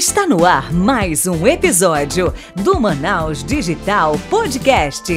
[0.00, 5.12] Está no ar mais um episódio do Manaus Digital Podcast.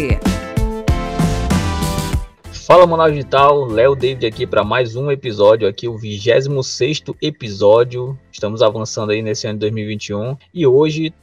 [2.68, 8.20] Fala Manaus Digital, Léo David aqui para mais um episódio, aqui o 26º episódio.
[8.30, 11.14] Estamos avançando aí nesse ano de 2021 e hoje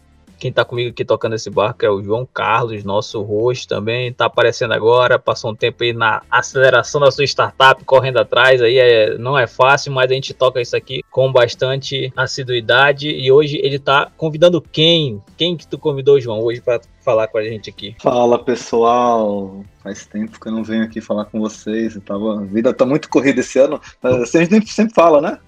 [0.40, 4.24] quem está comigo aqui tocando esse barco é o João Carlos, nosso host também, está
[4.24, 9.18] aparecendo agora, passou um tempo aí na aceleração da sua startup, correndo atrás, aí é,
[9.18, 13.76] não é fácil, mas a gente toca isso aqui com bastante assiduidade e hoje ele
[13.76, 15.22] está convidando quem?
[15.36, 17.94] Quem que tu convidou, João, hoje para falar com a gente aqui?
[18.00, 22.72] Fala pessoal, faz tempo que eu não venho aqui falar com vocês, tava, a vida
[22.72, 25.38] tá muito corrida esse ano, a gente sempre fala, né?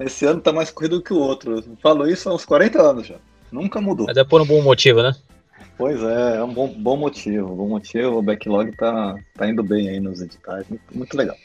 [0.00, 1.56] Esse ano tá mais corrido que o outro.
[1.56, 3.16] Eu falo isso há uns 40 anos já.
[3.50, 4.06] Nunca mudou.
[4.06, 5.14] Mas é por um bom motivo, né?
[5.76, 7.54] Pois é, é um bom, bom motivo.
[7.54, 11.36] Bom motivo, o backlog tá, tá indo bem aí nos editais, muito, muito legal.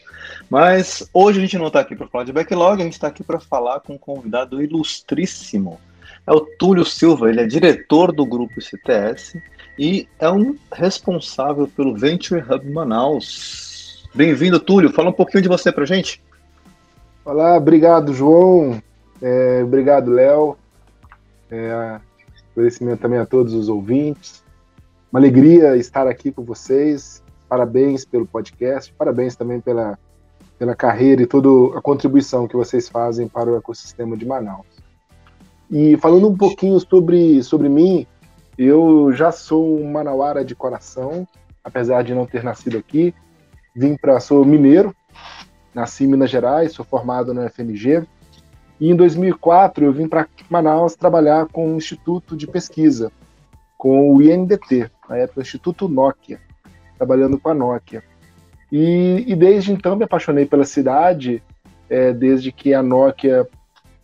[0.49, 3.23] Mas hoje a gente não está aqui para falar de backlog, a gente está aqui
[3.23, 5.79] para falar com um convidado ilustríssimo.
[6.25, 9.41] É o Túlio Silva, ele é diretor do grupo CTS
[9.77, 14.03] e é um responsável pelo Venture Hub Manaus.
[14.15, 14.91] Bem-vindo, Túlio.
[14.91, 16.21] Fala um pouquinho de você para gente.
[17.25, 18.81] Olá, obrigado, João.
[19.21, 20.57] É, obrigado, Léo.
[21.53, 21.99] É,
[22.51, 24.43] agradecimento também a todos os ouvintes.
[25.11, 27.21] Uma alegria estar aqui com vocês.
[27.47, 29.99] Parabéns pelo podcast, parabéns também pela,
[30.57, 34.65] pela carreira e toda a contribuição que vocês fazem para o ecossistema de Manaus.
[35.69, 38.07] E falando um pouquinho sobre, sobre mim,
[38.57, 41.27] eu já sou um manauara de coração,
[41.63, 43.13] apesar de não ter nascido aqui.
[43.75, 44.95] Vim para sou mineiro,
[45.71, 48.07] nasci em Minas Gerais, sou formado na FMG,
[48.83, 53.13] e em 2004 eu vim para Manaus trabalhar com um instituto de pesquisa,
[53.77, 56.37] com o INDT, na época Instituto Nokia,
[56.97, 58.03] trabalhando com a Nokia.
[58.69, 61.41] E, e desde então me apaixonei pela cidade,
[61.89, 63.47] é, desde que a Nokia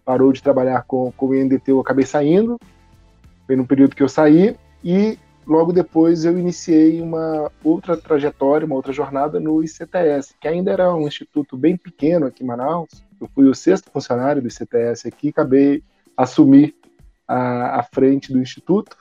[0.05, 2.57] parou de trabalhar com, com o INDT eu acabei saindo,
[3.45, 8.77] foi no período que eu saí, e logo depois eu iniciei uma outra trajetória, uma
[8.77, 13.27] outra jornada no ICTS, que ainda era um instituto bem pequeno aqui em Manaus, eu
[13.33, 15.83] fui o sexto funcionário do ICTS aqui, acabei
[16.15, 16.75] assumir
[17.27, 18.97] a, a frente do instituto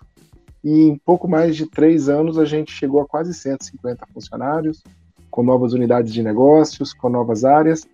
[0.62, 4.82] e em pouco mais de três anos a gente chegou a quase 150 funcionários,
[5.30, 7.86] com novas unidades de negócios, com novas áreas.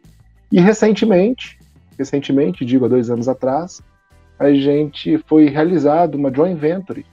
[0.51, 1.59] E recentemente,
[1.99, 3.83] recentemente, digo há dois anos atrás,
[4.39, 7.05] a gente foi realizado uma joint venture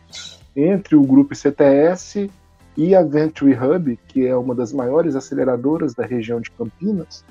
[0.56, 2.30] entre o grupo ICTS
[2.78, 7.24] e a Venture Hub, que é uma das maiores aceleradoras da região de Campinas,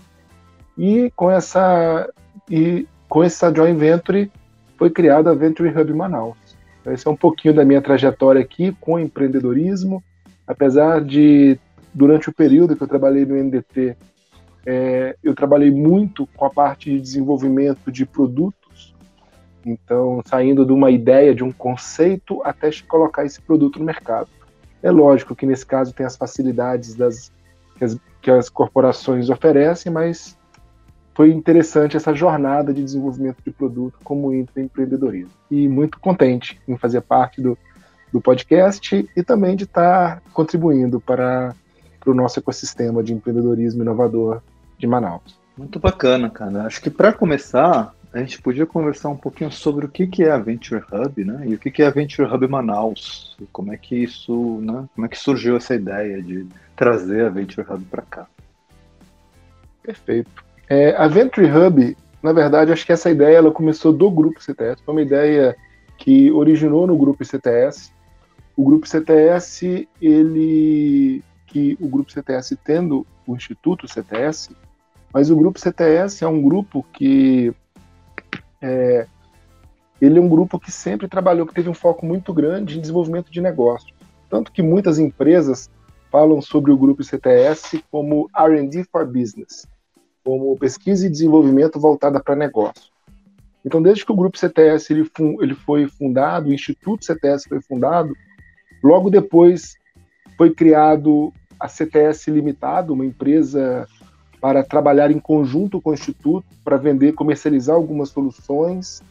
[0.81, 2.11] e com essa
[2.51, 4.33] e com essa joint venture
[4.79, 6.39] foi criada a Venture Hub Manaus.
[6.81, 10.03] Então, esse é um pouquinho da minha trajetória aqui com empreendedorismo,
[10.47, 11.59] apesar de
[11.93, 13.95] durante o período que eu trabalhei no NDT,
[14.65, 18.95] é, eu trabalhei muito com a parte de desenvolvimento de produtos.
[19.67, 24.31] Então, saindo de uma ideia, de um conceito, até colocar esse produto no mercado.
[24.83, 27.31] É lógico que nesse caso tem as facilidades das,
[27.77, 30.40] que, as, que as corporações oferecem, mas
[31.21, 35.35] foi interessante essa jornada de desenvolvimento de produto como empreendedorismo.
[35.51, 37.59] E muito contente em fazer parte do,
[38.11, 41.55] do podcast e também de estar contribuindo para,
[42.01, 44.41] para o nosso ecossistema de empreendedorismo inovador
[44.79, 45.39] de Manaus.
[45.59, 46.63] Muito bacana, cara.
[46.63, 50.31] Acho que para começar, a gente podia conversar um pouquinho sobre o que, que é
[50.31, 51.43] a Venture Hub, né?
[51.47, 53.37] E o que, que é a Venture Hub Manaus?
[53.53, 54.89] Como é que isso, né?
[54.95, 58.27] Como é que surgiu essa ideia de trazer a Venture Hub para cá?
[59.83, 60.50] Perfeito.
[60.71, 64.81] É, a Venture Hub, na verdade, acho que essa ideia ela começou do grupo CTS,
[64.85, 65.57] foi uma ideia
[65.99, 67.93] que originou no grupo CTS.
[68.57, 74.55] O grupo CTS, ele que o grupo CTS tendo o Instituto CTS,
[75.13, 77.53] mas o grupo CTS é um grupo que
[78.63, 79.09] é,
[80.01, 83.33] ele é um grupo que sempre trabalhou, que teve um foco muito grande em desenvolvimento
[83.33, 83.93] de negócios.
[84.29, 85.69] Tanto que muitas empresas
[86.13, 89.69] falam sobre o grupo CTS como R&D for Business
[90.25, 92.91] como pesquisa e desenvolvimento voltada para negócio.
[93.65, 98.15] Então, desde que o grupo CTS ele, ele foi fundado, o Instituto CTS foi fundado,
[98.83, 99.75] logo depois
[100.37, 103.87] foi criado a CTS Limitado, uma empresa
[104.41, 109.03] para trabalhar em conjunto com o Instituto para vender, comercializar algumas soluções.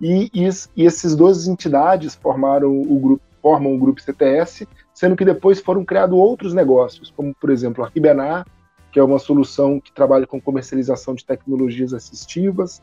[0.00, 5.24] E, e, e essas duas entidades formaram o grupo, formam o grupo CTS, sendo que
[5.24, 8.46] depois foram criados outros negócios, como por exemplo a Ribenar,
[8.90, 12.82] que é uma solução que trabalha com comercialização de tecnologias assistivas,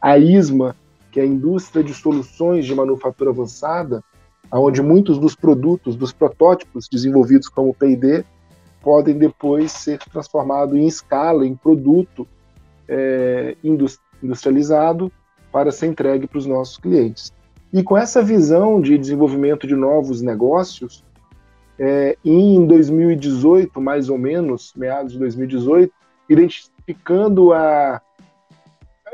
[0.00, 0.76] a ISMA,
[1.10, 4.02] que é a indústria de soluções de manufatura avançada,
[4.52, 8.24] onde muitos dos produtos, dos protótipos desenvolvidos como P&D,
[8.82, 12.26] podem depois ser transformados em escala, em produto
[12.86, 13.56] é,
[14.22, 15.12] industrializado
[15.52, 17.32] para ser entregue para os nossos clientes.
[17.72, 21.04] E com essa visão de desenvolvimento de novos negócios,
[21.78, 25.92] é, em 2018, mais ou menos, meados de 2018,
[26.28, 28.00] identificando a,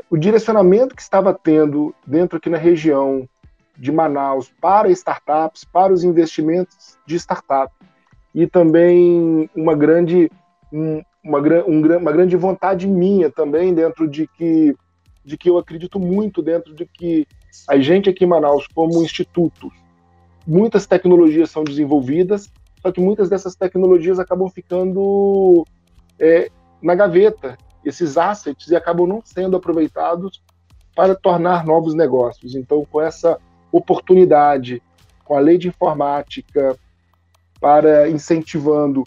[0.09, 3.27] o direcionamento que estava tendo dentro aqui na região
[3.77, 7.73] de Manaus para startups, para os investimentos de startup,
[8.33, 10.31] e também uma grande,
[10.71, 14.75] um, uma, um, uma grande vontade minha também dentro de que,
[15.23, 17.27] de que eu acredito muito dentro de que
[17.69, 19.71] a gente aqui em Manaus, como instituto,
[20.45, 22.51] muitas tecnologias são desenvolvidas,
[22.81, 25.65] só que muitas dessas tecnologias acabam ficando
[26.19, 26.49] é,
[26.81, 30.41] na gaveta, esses assets, e acabam não sendo aproveitados
[30.95, 32.55] para tornar novos negócios.
[32.55, 33.39] Então, com essa
[33.71, 34.81] oportunidade,
[35.23, 36.77] com a lei de informática,
[37.59, 39.03] para incentivando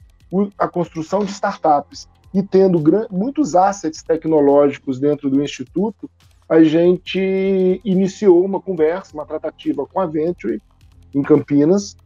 [0.58, 6.11] a construção de startups e tendo muitos assets tecnológicos dentro do instituto,
[6.49, 10.61] a gente iniciou uma conversa, uma tratativa com a Venture
[11.14, 11.96] em Campinas,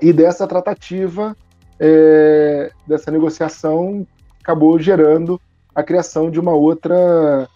[0.00, 1.36] e dessa tratativa,
[1.78, 4.06] é, dessa negociação,
[4.40, 5.40] acabou gerando
[5.74, 7.48] a criação de uma outra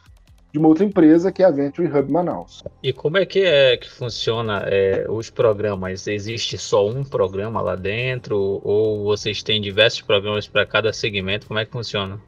[0.50, 2.64] de uma outra empresa que é a Venture Hub Manaus.
[2.82, 6.06] E como é que é que funciona é, os programas?
[6.06, 11.46] Existe só um programa lá dentro ou vocês têm diversos programas para cada segmento?
[11.46, 12.18] Como é que funciona?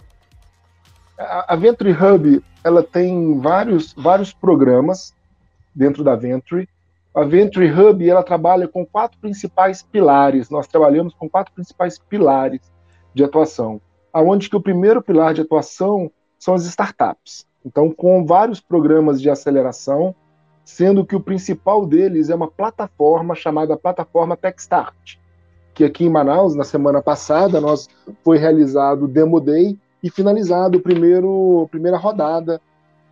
[1.19, 5.15] A, a Venture Hub ela tem vários, vários programas
[5.75, 6.69] dentro da Venture.
[7.13, 10.49] A Venture Hub ela trabalha com quatro principais pilares.
[10.49, 12.61] Nós trabalhamos com quatro principais pilares
[13.13, 13.81] de atuação.
[14.13, 17.47] Aonde que o primeiro pilar de atuação são as startups.
[17.65, 20.15] Então, com vários programas de aceleração,
[20.65, 25.19] sendo que o principal deles é uma plataforma chamada plataforma Techstart,
[25.75, 27.89] que aqui em Manaus, na semana passada, nós
[28.23, 32.61] foi realizado o Demo Day e finalizado o primeiro primeira rodada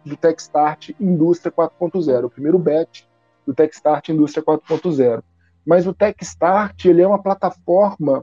[0.05, 3.08] do Techstart Indústria 4.0, o primeiro batch
[3.49, 5.23] do Techstart Indústria 4.0.
[5.65, 8.23] Mas o Techstart ele é uma plataforma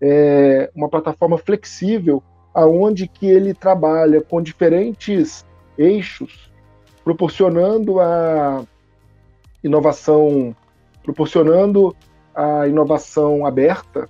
[0.00, 2.22] é, uma plataforma flexível
[2.54, 5.44] aonde que ele trabalha com diferentes
[5.76, 6.52] eixos,
[7.02, 8.64] proporcionando a
[9.64, 10.54] inovação,
[11.02, 11.96] proporcionando
[12.34, 14.08] a inovação aberta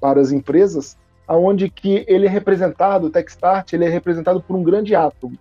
[0.00, 4.62] para as empresas aonde que ele é representado, o Techstart, ele é representado por um
[4.62, 5.38] grande átomo,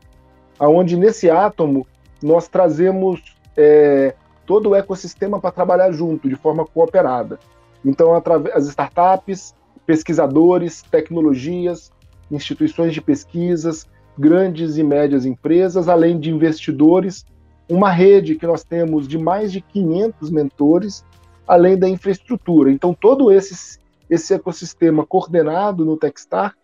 [0.60, 1.88] aonde nesse átomo
[2.22, 4.14] nós trazemos é,
[4.50, 7.38] todo o ecossistema para trabalhar junto, de forma cooperada.
[7.86, 8.20] Então,
[8.52, 9.54] as startups,
[9.86, 11.92] pesquisadores, tecnologias,
[12.32, 13.86] instituições de pesquisas,
[14.18, 17.28] grandes e médias empresas, além de investidores,
[17.70, 21.06] uma rede que nós temos de mais de 500 mentores,
[21.48, 22.72] além da infraestrutura.
[22.72, 23.78] Então, todo esse
[24.10, 26.58] esse ecossistema coordenado no Techstart,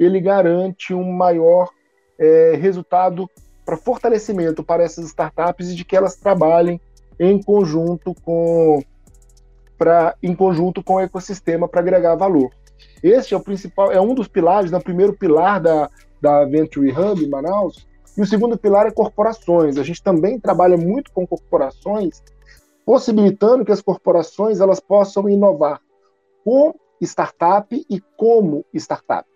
[0.00, 1.68] ele garante um maior
[2.18, 3.28] é, resultado
[3.66, 6.80] para fortalecimento para essas startups e de que elas trabalhem
[7.18, 8.82] em conjunto com
[9.78, 12.50] para em conjunto com o ecossistema para agregar valor.
[13.02, 15.90] Este é o principal, é um dos pilares, né, o primeiro pilar da,
[16.20, 17.86] da Venture Hub em Manaus,
[18.16, 19.76] e o segundo pilar é corporações.
[19.76, 22.22] A gente também trabalha muito com corporações,
[22.84, 25.80] possibilitando que as corporações elas possam inovar
[26.44, 29.28] com startup e como startup.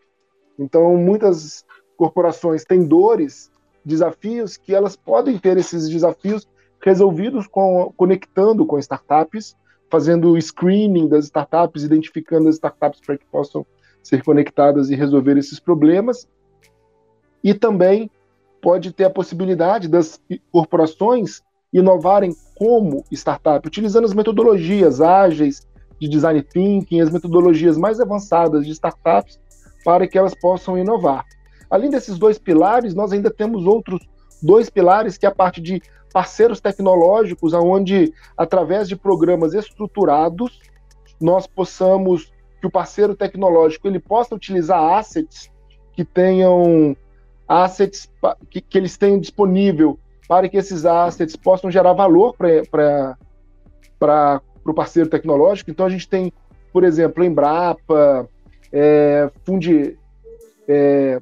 [0.59, 1.65] Então, muitas
[1.97, 3.51] corporações têm dores,
[3.85, 6.49] desafios, que elas podem ter esses desafios
[6.83, 9.57] resolvidos com, conectando com startups,
[9.91, 13.67] fazendo screening das startups, identificando as startups para que possam
[14.03, 16.29] ser conectadas e resolver esses problemas.
[17.43, 18.11] E também
[18.63, 20.21] pode ter a possibilidade das
[20.53, 25.67] corporações inovarem como startup, utilizando as metodologias ágeis,
[26.01, 29.39] de design thinking, as metodologias mais avançadas de startups
[29.85, 31.25] para que elas possam inovar.
[31.71, 34.01] Além desses dois pilares, nós ainda temos outros
[34.43, 35.83] dois pilares, que é a parte de
[36.13, 40.61] parceiros tecnológicos, onde, através de programas estruturados,
[41.21, 45.51] nós possamos, que o parceiro tecnológico ele possa utilizar assets
[45.93, 46.97] que tenham
[47.47, 48.11] assets
[48.49, 53.17] que, que eles tenham disponível para que esses assets possam gerar valor para
[53.99, 55.71] para o parceiro tecnológico.
[55.71, 56.33] Então a gente tem,
[56.73, 58.29] por exemplo, Embrapa,
[58.73, 59.99] é, Fundi,
[60.67, 61.21] é,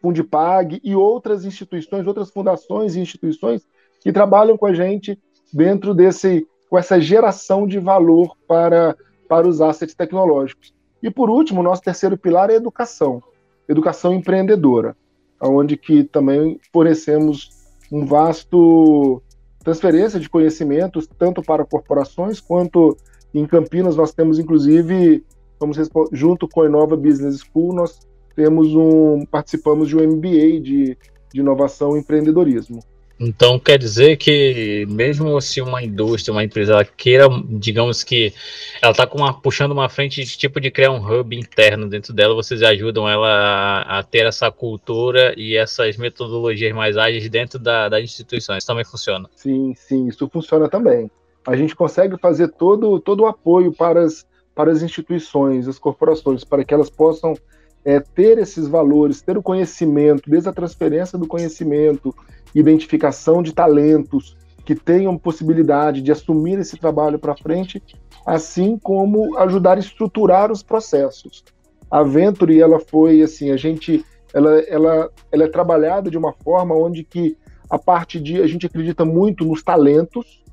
[0.00, 3.66] Fundipag e outras instituições, outras fundações e instituições
[4.00, 5.18] que trabalham com a gente
[5.52, 8.96] dentro desse, com essa geração de valor para,
[9.28, 10.72] para os assets tecnológicos.
[11.02, 13.22] E por último, nosso terceiro pilar é educação,
[13.68, 14.96] educação empreendedora,
[15.40, 17.50] onde que também fornecemos
[17.92, 19.22] um vasto
[19.62, 22.96] transferência de conhecimentos, tanto para corporações quanto
[23.34, 25.24] em Campinas nós temos inclusive,
[25.58, 25.76] vamos
[26.12, 28.00] junto com a Inova Business School, nós
[28.40, 30.96] temos um participamos de um MBA de,
[31.30, 32.80] de inovação e empreendedorismo.
[33.22, 38.32] Então quer dizer que mesmo se uma indústria, uma empresa ela queira, digamos que
[38.80, 42.62] ela está puxando uma frente de tipo de criar um hub interno dentro dela, vocês
[42.62, 48.02] ajudam ela a, a ter essa cultura e essas metodologias mais ágeis dentro da, das
[48.02, 48.58] instituições.
[48.58, 49.28] Isso também funciona?
[49.36, 51.10] Sim, sim, isso funciona também.
[51.46, 56.42] A gente consegue fazer todo, todo o apoio para as, para as instituições, as corporações,
[56.42, 57.34] para que elas possam
[57.84, 62.14] é, ter esses valores, ter o conhecimento, desde a transferência do conhecimento,
[62.54, 67.82] identificação de talentos que tenham possibilidade de assumir esse trabalho para frente,
[68.26, 71.42] assim como ajudar a estruturar os processos.
[71.90, 76.74] A Venture, ela foi assim, a gente, ela, ela, ela é trabalhada de uma forma
[76.74, 77.36] onde que
[77.68, 80.44] a parte de, a gente acredita muito nos talentos,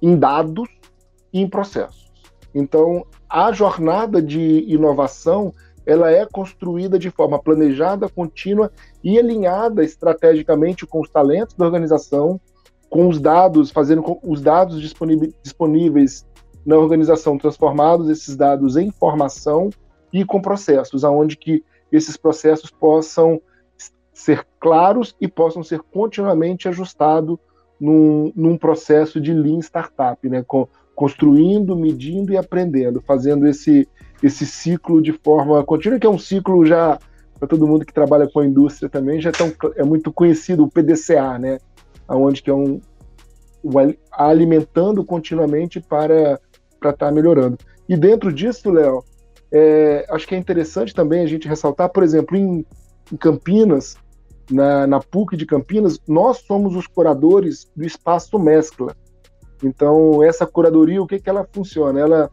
[0.00, 0.68] em dados
[1.32, 2.10] e em processos.
[2.54, 5.54] Então, a jornada de inovação,
[5.86, 8.70] ela é construída de forma planejada, contínua
[9.02, 12.40] e alinhada estrategicamente com os talentos da organização,
[12.88, 14.80] com os dados, fazendo com os dados
[15.42, 16.26] disponíveis
[16.66, 19.70] na organização transformados esses dados em informação
[20.12, 23.40] e com processos, aonde que esses processos possam
[24.12, 27.38] ser claros e possam ser continuamente ajustados
[27.80, 30.44] num, num processo de Lean Startup, né?
[30.94, 33.88] Construindo, medindo e aprendendo, fazendo esse,
[34.22, 36.98] esse ciclo de forma contínua, que é um ciclo já
[37.38, 40.64] para todo mundo que trabalha com a indústria também já é, tão, é muito conhecido
[40.64, 41.58] o PDCA, né?
[42.06, 42.80] Aonde que é um,
[44.12, 46.38] alimentando continuamente para
[46.80, 47.58] para estar tá melhorando.
[47.86, 49.04] E dentro disso, Léo,
[49.52, 52.64] é, acho que é interessante também a gente ressaltar, por exemplo, em,
[53.12, 53.96] em Campinas,
[54.50, 58.96] na, na, PUC de Campinas, nós somos os curadores do espaço mescla.
[59.62, 62.00] Então, essa curadoria, o que, que ela funciona?
[62.00, 62.30] Ela,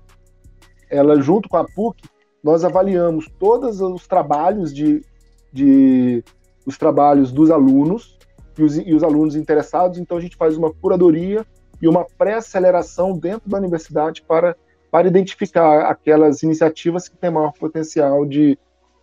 [0.90, 2.04] ela, junto com a PUC,
[2.44, 5.04] nós avaliamos todos os trabalhos de,
[5.52, 6.24] de
[6.66, 8.18] os trabalhos dos alunos
[8.58, 9.98] e os, e os alunos interessados.
[9.98, 11.46] Então, a gente faz uma curadoria
[11.82, 14.56] e uma pré-aceleração dentro da universidade para,
[14.92, 18.58] para identificar aquelas iniciativas que têm maior potencial de,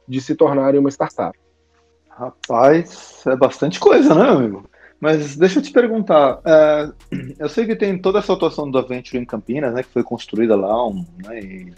[0.06, 1.38] de se tornarem uma startup.
[2.08, 4.64] Rapaz, é bastante coisa, né, amigo?
[5.00, 6.90] Mas deixa eu te perguntar, é,
[7.38, 10.56] eu sei que tem toda essa atuação do Adventure em Campinas, né, que foi construída
[10.56, 11.72] lá, um, né, e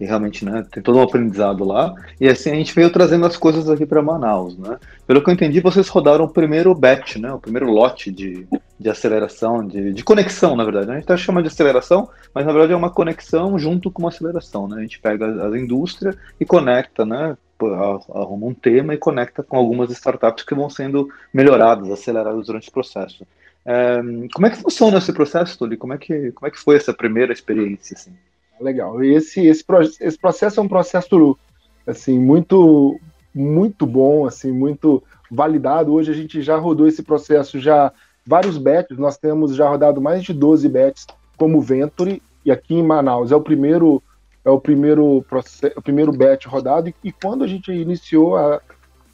[0.00, 1.94] e realmente né, tem todo um aprendizado lá.
[2.18, 4.56] E assim a gente veio trazendo as coisas aqui para Manaus.
[4.56, 4.78] Né?
[5.06, 8.46] Pelo que eu entendi, vocês rodaram o primeiro batch, né, o primeiro lote de,
[8.78, 10.90] de aceleração, de, de conexão, na verdade.
[10.90, 14.08] A gente está chamando de aceleração, mas na verdade é uma conexão junto com uma
[14.08, 14.66] aceleração.
[14.66, 14.78] Né?
[14.78, 17.36] A gente pega as indústrias e conecta, né,
[17.66, 22.72] arruma um tema e conecta com algumas startups que vão sendo melhoradas, aceleradas durante o
[22.72, 23.26] processo.
[23.64, 24.00] É,
[24.32, 25.76] como é que funciona esse processo, Tuli?
[25.76, 27.94] Como é que, como é que foi essa primeira experiência?
[27.94, 28.12] Assim?
[28.60, 29.02] Legal.
[29.02, 29.64] Esse, esse,
[30.00, 31.38] esse processo é um processo
[31.86, 32.98] assim muito
[33.34, 35.92] muito bom, assim muito validado.
[35.92, 37.92] Hoje a gente já rodou esse processo já
[38.26, 42.82] vários bets, nós temos já rodado mais de 12 bets como Venture e aqui em
[42.82, 44.02] Manaus é o primeiro
[44.44, 48.60] é o primeiro processo, o primeiro bet rodado e, quando a gente iniciou a,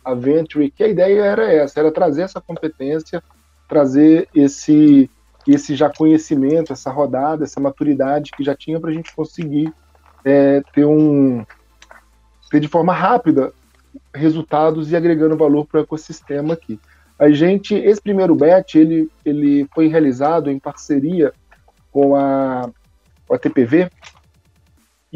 [0.04, 3.22] a Venture, que a ideia era essa, era trazer essa competência,
[3.68, 5.10] trazer esse
[5.46, 9.72] esse já conhecimento, essa rodada, essa maturidade que já tinha para a gente conseguir
[10.24, 11.44] é, ter um
[12.50, 13.52] ter de forma rápida
[14.14, 16.80] resultados e agregando valor para o ecossistema aqui.
[17.18, 21.32] A gente, esse primeiro bet, ele, ele foi realizado em parceria
[21.90, 22.68] com a,
[23.26, 23.90] com a TPV,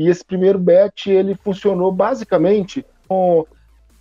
[0.01, 3.47] e esse primeiro bet, ele funcionou basicamente com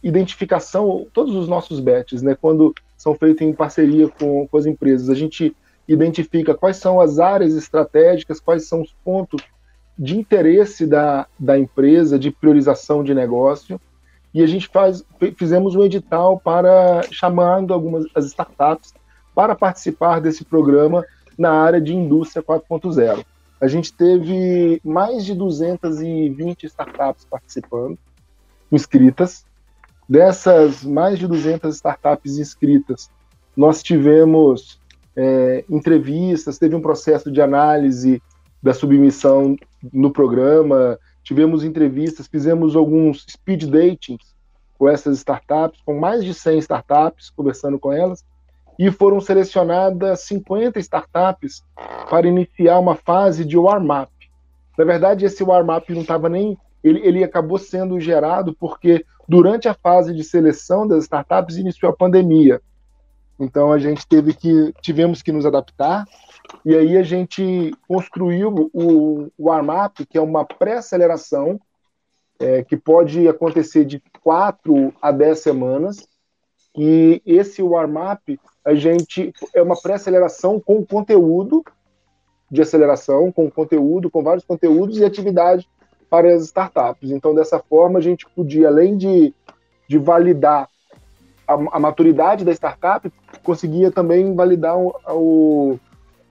[0.02, 5.10] identificação, todos os nossos bets, né, quando são feitos em parceria com, com as empresas,
[5.10, 5.54] a gente
[5.86, 9.42] identifica quais são as áreas estratégicas, quais são os pontos
[9.98, 13.78] de interesse da, da empresa, de priorização de negócio,
[14.34, 15.04] e a gente faz,
[15.36, 18.94] fizemos um edital para chamando algumas as startups
[19.36, 21.06] para participar desse programa
[21.38, 23.26] na área de indústria 4.0.
[23.62, 27.98] A gente teve mais de 220 startups participando,
[28.72, 29.46] inscritas.
[30.08, 33.12] Dessas mais de 200 startups inscritas,
[33.56, 34.80] nós tivemos
[35.16, 38.22] é, entrevistas, teve um processo de análise
[38.64, 39.56] da submissão
[39.94, 44.34] no programa, tivemos entrevistas, fizemos alguns speed datings
[44.78, 48.24] com essas startups, com mais de 100 startups, conversando com elas,
[48.80, 51.62] e foram selecionadas 50 startups
[52.10, 54.10] para iniciar uma fase de warm-up.
[54.78, 56.58] Na verdade, esse warm-up não estava nem.
[56.82, 61.96] Ele, ele acabou sendo gerado porque, durante a fase de seleção das startups, iniciou a
[61.96, 62.62] pandemia.
[63.38, 66.06] Então a gente teve que tivemos que nos adaptar
[66.66, 71.60] e aí a gente construiu o, o up que é uma pré-aceleração
[72.40, 76.08] é, que pode acontecer de 4 a 10 semanas,
[76.82, 81.62] E esse warm-up, a gente é uma pré-aceleração com conteúdo
[82.50, 85.68] de aceleração, com conteúdo, com vários conteúdos e atividade
[86.10, 87.12] para as startups.
[87.12, 89.34] Então, dessa forma, a gente podia, além de,
[89.90, 90.70] de validar
[91.46, 93.12] a, a maturidade da startup,
[93.44, 95.80] conseguia também validar o, o,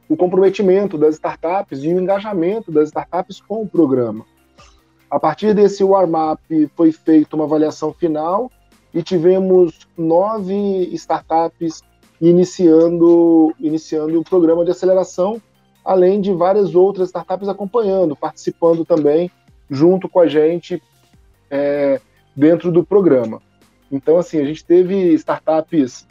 [0.09, 4.25] o comprometimento das startups e o engajamento das startups com o programa.
[5.11, 8.50] A partir desse warm-up foi feita uma avaliação final
[8.92, 10.54] e tivemos nove
[10.95, 11.83] startups
[12.21, 15.40] iniciando, iniciando o programa de aceleração,
[15.85, 19.30] além de várias outras startups acompanhando, participando também
[19.71, 20.83] junto com a gente
[21.50, 22.00] é,
[22.35, 23.40] dentro do programa.
[23.90, 26.07] Então, assim, a gente teve startups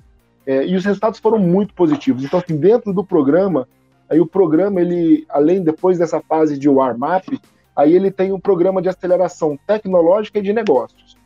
[0.46, 2.24] é, e os resultados foram muito positivos.
[2.24, 3.68] Então, assim, dentro do programa,
[4.10, 7.40] aí o programa, ele, além depois dessa fase de warm-up,
[7.76, 11.17] aí ele tem um programa de aceleração tecnológica e de negócios,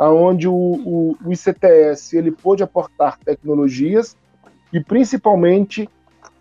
[0.00, 4.16] aonde o, o, o ICTS ele pôde aportar tecnologias
[4.72, 5.86] e principalmente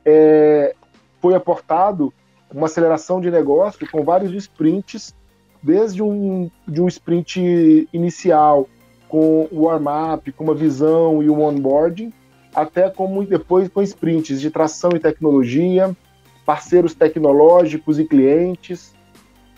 [0.06, 0.74] é,
[1.22, 2.13] foi aportado
[2.50, 5.13] uma aceleração de negócio com vários sprints,
[5.62, 8.66] desde um, de um sprint inicial
[9.10, 12.13] com o warm-up, com uma visão e o onboarding,
[12.56, 15.94] até como depois com sprints de tração e tecnologia,
[16.46, 18.94] parceiros tecnológicos e clientes,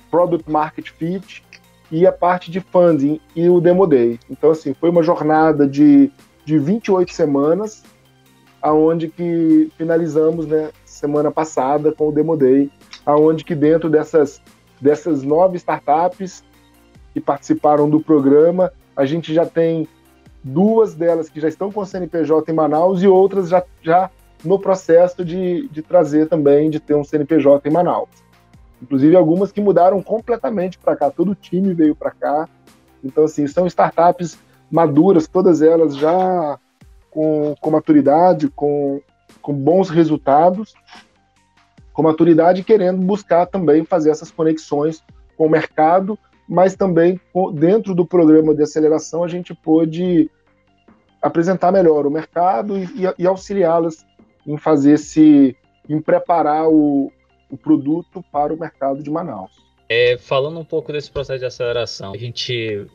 [0.09, 1.43] product market fit
[1.91, 4.19] e a parte de funding e o demo day.
[4.29, 6.11] Então assim, foi uma jornada de,
[6.45, 7.83] de 28 semanas,
[8.61, 12.71] aonde que finalizamos, né, semana passada com o demo day,
[13.05, 14.41] aonde que dentro dessas
[14.79, 16.43] dessas nove startups
[17.13, 19.87] que participaram do programa, a gente já tem
[20.43, 24.09] duas delas que já estão com CNPJ em Manaus e outras já, já
[24.43, 28.09] no processo de, de trazer também, de ter um CNPJ em Manaus.
[28.81, 32.49] Inclusive algumas que mudaram completamente para cá, todo o time veio para cá.
[33.03, 34.37] Então, assim, são startups
[34.71, 36.57] maduras, todas elas já
[37.09, 39.01] com, com maturidade, com,
[39.41, 40.73] com bons resultados,
[41.93, 45.03] com maturidade, querendo buscar também fazer essas conexões
[45.37, 46.17] com o mercado
[46.51, 47.17] mas também
[47.53, 50.29] dentro do programa de aceleração a gente pôde
[51.21, 54.05] apresentar melhor o mercado e, e auxiliá-las
[54.45, 55.55] em fazer esse,
[55.87, 57.09] em preparar o,
[57.51, 59.51] o produto para o mercado de Manaus.
[59.89, 62.87] É, falando um pouco desse processo de aceleração, a gente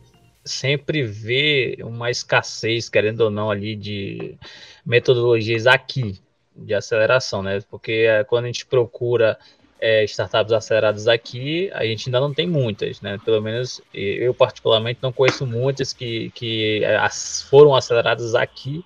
[0.44, 4.38] sempre vê uma escassez, querendo ou não, ali de
[4.84, 6.18] metodologias aqui
[6.56, 7.60] de aceleração, né?
[7.68, 9.38] Porque é, quando a gente procura
[9.78, 13.18] é, startups aceleradas aqui, a gente ainda não tem muitas, né?
[13.24, 16.98] Pelo menos eu particularmente não conheço muitas que, que é,
[17.50, 18.82] foram aceleradas aqui.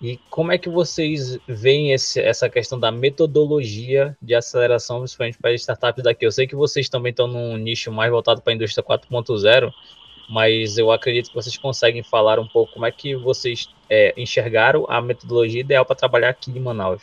[0.00, 5.54] E como é que vocês veem esse, essa questão da metodologia de aceleração, principalmente para
[5.54, 6.26] startups daqui?
[6.26, 9.72] Eu sei que vocês também estão num nicho mais voltado para a indústria 4.0,
[10.28, 14.84] mas eu acredito que vocês conseguem falar um pouco como é que vocês é, enxergaram
[14.88, 17.02] a metodologia ideal para trabalhar aqui em Manaus.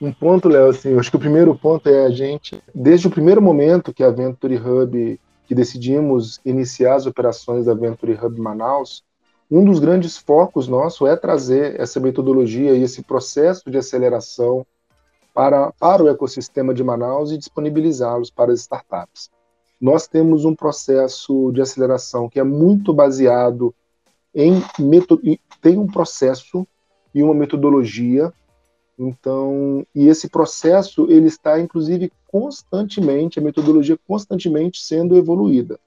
[0.00, 3.10] Um ponto, Léo, assim, eu acho que o primeiro ponto é a gente, desde o
[3.10, 9.02] primeiro momento que a Venture Hub, que decidimos iniciar as operações da Venture Hub Manaus,
[9.50, 14.66] um dos grandes focos nosso é trazer essa metodologia e esse processo de aceleração
[15.34, 19.30] para, para o ecossistema de Manaus e disponibilizá-los para as startups.
[19.80, 23.74] Nós temos um processo de aceleração que é muito baseado
[24.34, 24.62] em
[25.60, 26.66] tem um processo
[27.14, 28.32] e uma metodologia
[28.98, 35.78] então, e esse processo ele está inclusive constantemente, a metodologia constantemente sendo evoluída.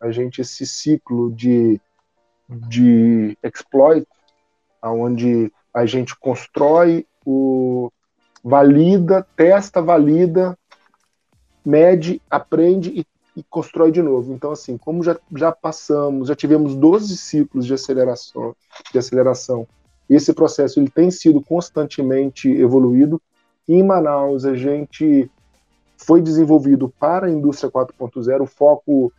[0.00, 1.78] A gente esse ciclo de
[2.48, 4.06] de exploit,
[4.80, 7.90] aonde a gente constrói o
[8.42, 10.56] valida, testa, valida,
[11.64, 13.06] mede, aprende e,
[13.36, 14.32] e constrói de novo.
[14.32, 18.54] Então, assim, como já, já passamos, já tivemos 12 ciclos de aceleração,
[18.92, 19.66] de aceleração
[20.08, 23.20] esse processo ele tem sido constantemente evoluído.
[23.68, 25.28] Em Manaus, a gente
[25.96, 29.12] foi desenvolvido para a indústria 4.0, o foco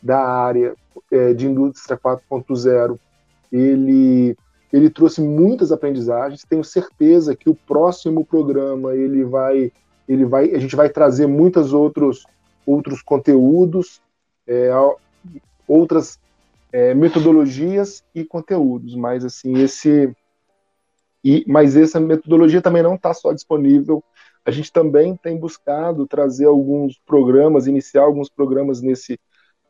[0.00, 0.76] da área
[1.10, 2.98] é, de indústria 4.0,
[3.52, 4.36] ele,
[4.72, 6.44] ele trouxe muitas aprendizagens.
[6.44, 9.72] Tenho certeza que o próximo programa ele vai,
[10.08, 12.24] ele vai, a gente vai trazer muitos outros,
[12.66, 14.00] outros conteúdos,
[14.46, 14.70] é,
[15.66, 16.18] outras
[16.72, 18.94] é, metodologias e conteúdos.
[18.94, 20.14] Mas assim, esse
[21.24, 24.02] e, mas essa metodologia também não está só disponível.
[24.44, 29.20] A gente também tem buscado trazer alguns programas, iniciar alguns programas nesse,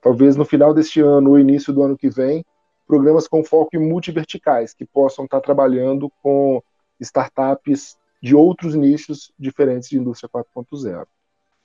[0.03, 2.45] talvez no final deste ano ou início do ano que vem,
[2.87, 6.63] programas com foco em multiverticais, que possam estar trabalhando com
[7.01, 11.07] startups de outros nichos diferentes de indústria 4.0.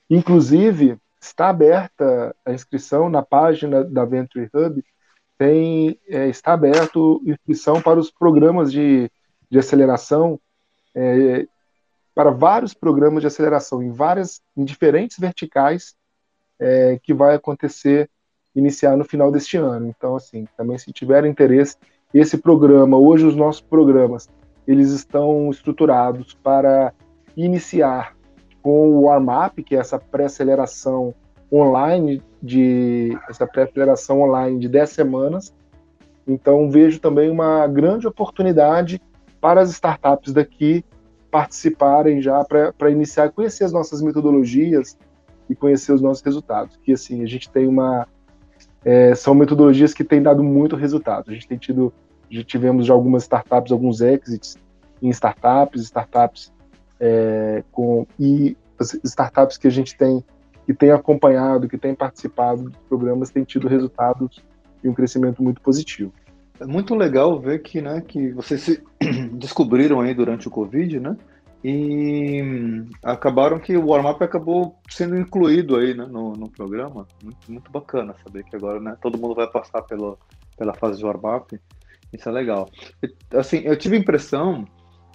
[0.08, 4.84] Inclusive, está aberta a inscrição na página da Venture Hub
[5.36, 9.10] tem é, está aberto inscrição para os programas de,
[9.50, 10.40] de aceleração,
[10.94, 11.46] é,
[12.14, 15.96] para vários programas de aceleração em várias, em diferentes verticais,
[16.58, 18.08] é, que vai acontecer
[18.54, 19.88] iniciar no final deste ano.
[19.88, 21.76] Então, assim, também se tiver interesse,
[22.12, 24.28] esse programa, hoje os nossos programas,
[24.66, 26.92] eles estão estruturados para
[27.36, 28.14] iniciar
[28.62, 31.14] com o warm-up, que é essa pré-aceleração
[31.52, 35.54] online de essa pré-aceleração online de 10 semanas.
[36.26, 39.00] Então vejo também uma grande oportunidade
[39.40, 40.84] para as startups daqui
[41.30, 44.96] participarem já para iniciar conhecer as nossas metodologias
[45.50, 46.78] e conhecer os nossos resultados.
[46.82, 48.06] Que assim a gente tem uma
[48.84, 51.30] é, são metodologias que têm dado muito resultado.
[51.30, 51.92] A gente tem tido
[52.30, 54.56] já tivemos já algumas startups, alguns exits
[55.00, 56.52] em startups, startups
[56.98, 58.56] é, com e
[59.04, 60.24] startups que a gente tem
[60.66, 64.42] que tem acompanhado, que tem participado dos programas, tem tido resultados
[64.82, 66.10] e um crescimento muito positivo.
[66.58, 68.82] É muito legal ver que, né, que vocês se
[69.32, 71.16] descobriram aí durante o Covid, né?
[71.66, 72.42] E
[73.02, 77.06] acabaram que o warm-up acabou sendo incluído aí né, no, no programa.
[77.22, 80.18] Muito, muito bacana saber que agora né, todo mundo vai passar pelo,
[80.58, 81.58] pela fase de warm-up.
[82.12, 82.68] Isso é legal.
[83.32, 84.66] Assim, eu tive a impressão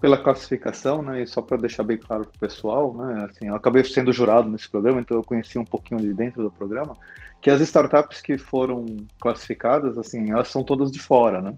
[0.01, 3.55] pela classificação, né, e só para deixar bem claro para o pessoal, né, assim, eu
[3.55, 6.95] acabei sendo jurado nesse programa, então eu conheci um pouquinho de dentro do programa,
[7.41, 8.85] que as startups que foram
[9.19, 11.53] classificadas, assim, elas são todas de fora, né?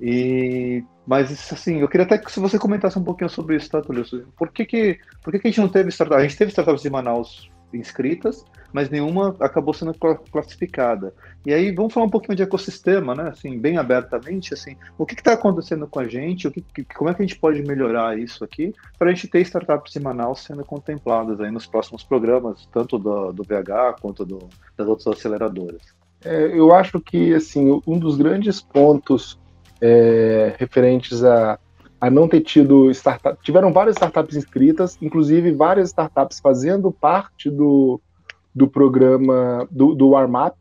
[0.00, 4.04] E, mas assim, eu queria até que você comentasse um pouquinho sobre isso, tá, Tulio?
[4.36, 6.18] Por que que, por que que a gente não teve startups?
[6.22, 9.94] A gente teve startups de Manaus inscritas, mas nenhuma acabou sendo
[10.30, 11.14] classificada.
[11.44, 13.28] E aí vamos falar um pouquinho de ecossistema, né?
[13.28, 16.46] Assim, bem abertamente, assim, o que está acontecendo com a gente?
[16.48, 16.62] O que,
[16.94, 20.00] como é que a gente pode melhorar isso aqui para a gente ter startups em
[20.00, 25.06] Manaus sendo contempladas aí nos próximos programas, tanto do, do VH quanto do, das outras
[25.18, 25.82] aceleradoras?
[26.24, 29.38] É, eu acho que assim um dos grandes pontos
[29.80, 31.58] é, referentes a
[32.00, 33.42] a não ter tido startup.
[33.42, 38.00] Tiveram várias startups inscritas, inclusive várias startups fazendo parte do,
[38.54, 40.56] do programa do, do warm-up,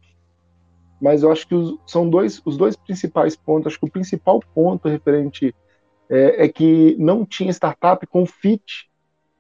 [1.02, 3.68] mas eu acho que os, são dois, os dois principais pontos.
[3.68, 5.54] Acho que o principal ponto referente
[6.10, 8.90] é, é que não tinha startup com fit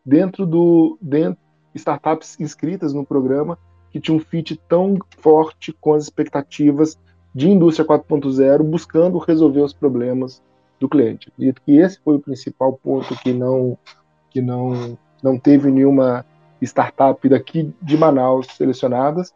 [0.05, 1.41] dentro do dentro,
[1.73, 3.57] startups inscritas no programa
[3.91, 6.99] que tinha um fit tão forte com as expectativas
[7.35, 10.41] de indústria 4.0, buscando resolver os problemas
[10.79, 11.27] do cliente.
[11.27, 13.77] Acredito que esse foi o principal ponto que não
[14.29, 16.25] que não não teve nenhuma
[16.61, 19.33] startup daqui de Manaus selecionadas,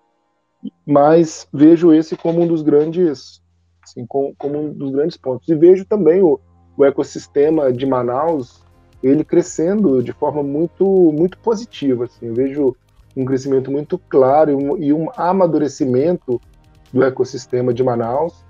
[0.86, 3.42] mas vejo esse como um dos grandes
[3.84, 5.50] assim, como, como um dos grandes pontos.
[5.50, 6.40] E vejo também o,
[6.78, 8.64] o ecossistema de Manaus
[9.04, 12.06] ele crescendo de forma muito muito positiva.
[12.06, 12.28] Assim.
[12.28, 12.76] Eu vejo
[13.16, 16.40] um crescimento muito claro e um, e um amadurecimento
[16.92, 18.44] do ecossistema de Manaus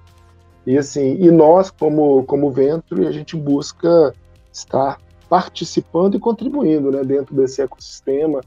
[0.65, 4.13] e assim, e nós como como Venture, a gente busca
[4.51, 4.97] estar
[5.29, 8.41] participando e contribuindo, né, dentro desse ecossistema,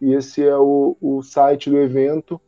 [0.00, 2.40] E esse é o, o site do evento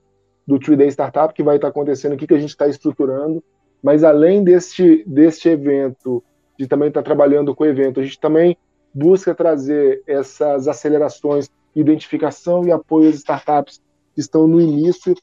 [0.46, 3.44] do 3Day Startup que vai estar acontecendo, o que, que a gente está estruturando.
[3.82, 6.24] Mas além deste, deste evento,
[6.58, 8.56] de também estar trabalhando com o evento, a gente também
[8.94, 13.80] busca trazer essas acelerações, identificação e apoio às startups
[14.14, 15.14] que estão no início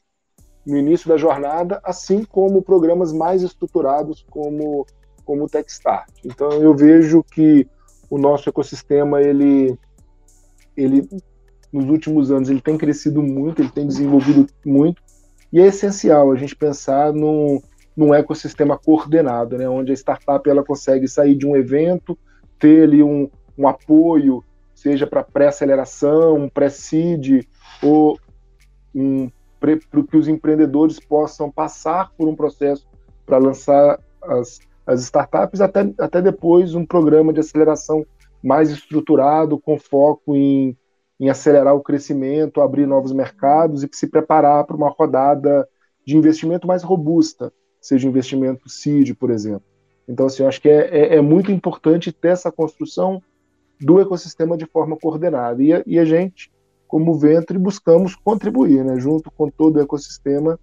[0.66, 4.86] no início da jornada, assim como programas mais estruturados como
[5.24, 6.10] como o Techstart.
[6.24, 7.66] Então eu vejo que
[8.08, 9.78] o nosso ecossistema ele
[10.76, 11.08] ele
[11.72, 15.00] nos últimos anos ele tem crescido muito, ele tem desenvolvido muito
[15.52, 17.60] e é essencial a gente pensar num,
[17.96, 22.16] num ecossistema coordenado, né, onde a startup ela consegue sair de um evento,
[22.58, 24.44] ter ali um, um apoio,
[24.74, 27.46] seja para pré-aceleração, um pré-seed
[27.82, 28.18] ou
[28.94, 32.88] um para que os empreendedores possam passar por um processo
[33.26, 38.04] para lançar as, as startups, até, até depois um programa de aceleração
[38.42, 40.76] mais estruturado, com foco em,
[41.20, 45.68] em acelerar o crescimento, abrir novos mercados e se preparar para uma rodada
[46.06, 49.62] de investimento mais robusta, seja investimento seed, por exemplo.
[50.08, 53.22] Então, assim, eu acho que é, é, é muito importante ter essa construção
[53.80, 55.62] do ecossistema de forma coordenada.
[55.62, 56.50] E a, e a gente,
[56.90, 60.58] como Ventre, buscamos contribuir, né, junto com todo o ecossistema,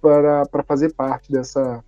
[0.00, 1.84] para, para fazer parte dessa,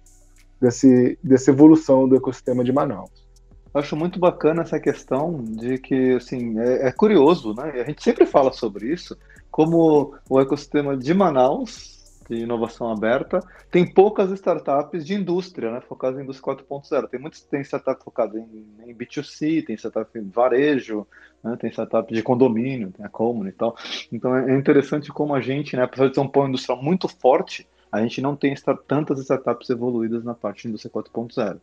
[0.61, 3.27] desse, dessa evolução do ecossistema de Manaus.
[3.73, 7.81] Acho muito bacana essa questão de que, assim, é, é curioso, né?
[7.81, 9.17] A gente sempre fala sobre isso,
[9.51, 11.98] como o ecossistema de Manaus
[12.29, 17.09] de inovação aberta, tem poucas startups de indústria, né, focadas em indústria 4.0.
[17.09, 21.07] Tem muitas tem startup focada em, em, B2C, tem startup em varejo,
[21.43, 23.77] né, tem startup de condomínio, tem a Common e tal.
[24.13, 27.09] Então é, é interessante como a gente, né, apesar de ter um polo industrial muito
[27.09, 28.55] forte, a gente não tem
[28.87, 31.59] tantas startups evoluídas na parte de indústria 4.0.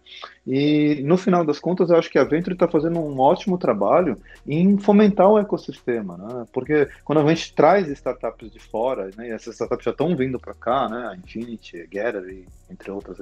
[0.46, 4.18] E no final das contas, eu acho que a Venture está fazendo um ótimo trabalho
[4.48, 6.48] em fomentar o ecossistema, né?
[6.52, 10.40] Porque quando a gente traz startups de fora, né, e essas startups já estão vindo
[10.40, 13.20] para cá, né, a Infinity, a Gallery, entre outras,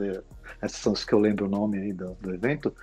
[0.61, 2.73] essas são as que eu lembro o nome aí do, do evento,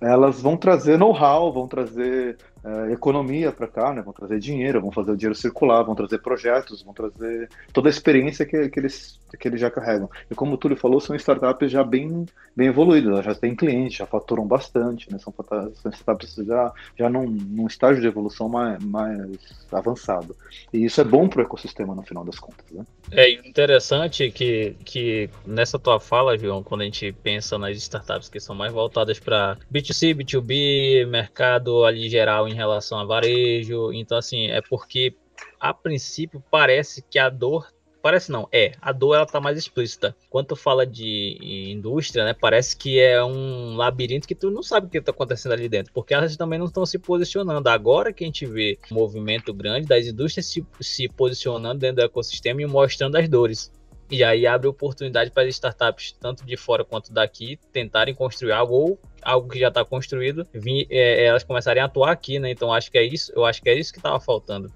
[0.00, 4.02] elas vão trazer know-how, vão trazer uh, economia para cá, né?
[4.02, 7.90] vão trazer dinheiro, vão fazer o dinheiro circular, vão trazer projetos, vão trazer toda a
[7.90, 10.08] experiência que, que, eles, que eles já carregam.
[10.30, 14.06] E como o Túlio falou, são startups já bem, bem evoluídas, já têm clientes, já
[14.06, 15.18] faturam bastante, né?
[15.18, 15.32] são,
[15.74, 19.28] são startups já, já num, num estágio de evolução mais, mais
[19.70, 20.34] avançado.
[20.72, 22.64] E isso é bom para o ecossistema no final das contas.
[22.70, 22.84] Né?
[23.10, 28.40] É interessante que, que nessa tua fala, João, quando a gente pensa nas startups que
[28.40, 33.92] são mais voltadas para B2C, B2B, mercado ali geral em relação a varejo.
[33.92, 35.14] Então, assim, é porque
[35.60, 37.68] a princípio parece que a dor
[38.04, 40.14] parece não, é, a dor ela tá mais explícita.
[40.28, 41.38] Quando tu fala de
[41.70, 45.52] indústria, né, parece que é um labirinto que tu não sabe o que tá acontecendo
[45.52, 47.66] ali dentro, porque elas também não estão se posicionando.
[47.66, 52.02] Agora que a gente vê um movimento grande das indústrias se, se posicionando dentro do
[52.02, 53.72] ecossistema e mostrando as dores.
[54.14, 58.72] E aí abre oportunidade para as startups, tanto de fora quanto daqui, tentarem construir algo
[58.72, 62.48] ou algo que já está construído, vir, é, elas começarem a atuar aqui, né?
[62.48, 64.70] Então acho que é isso, eu acho que é isso que estava faltando.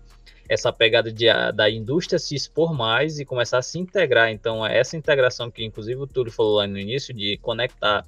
[0.48, 4.29] Essa pegada de, da indústria se expor mais e começar a se integrar.
[4.33, 8.05] Então, é essa integração que, inclusive, o Túlio falou lá no início, de conectar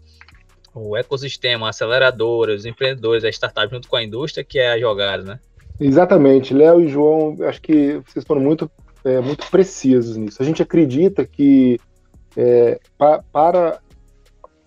[0.75, 5.41] o ecossistema, aceleradoras, empreendedores, a startup junto com a indústria, que é a jogada, né?
[5.79, 6.55] Exatamente.
[6.55, 8.69] Léo e João, acho que vocês foram muito
[9.05, 10.43] é, muito precisos nisso.
[10.43, 11.79] A gente acredita que
[12.37, 13.81] é, pa, para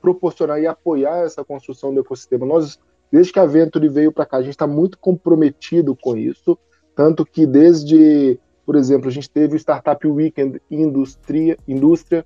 [0.01, 2.77] proporcionar e apoiar essa construção do ecossistema, nós,
[3.11, 6.57] desde que a Venture veio para cá, a gente está muito comprometido com isso,
[6.95, 12.25] tanto que desde, por exemplo, a gente teve o Startup Weekend Indústria, Indústria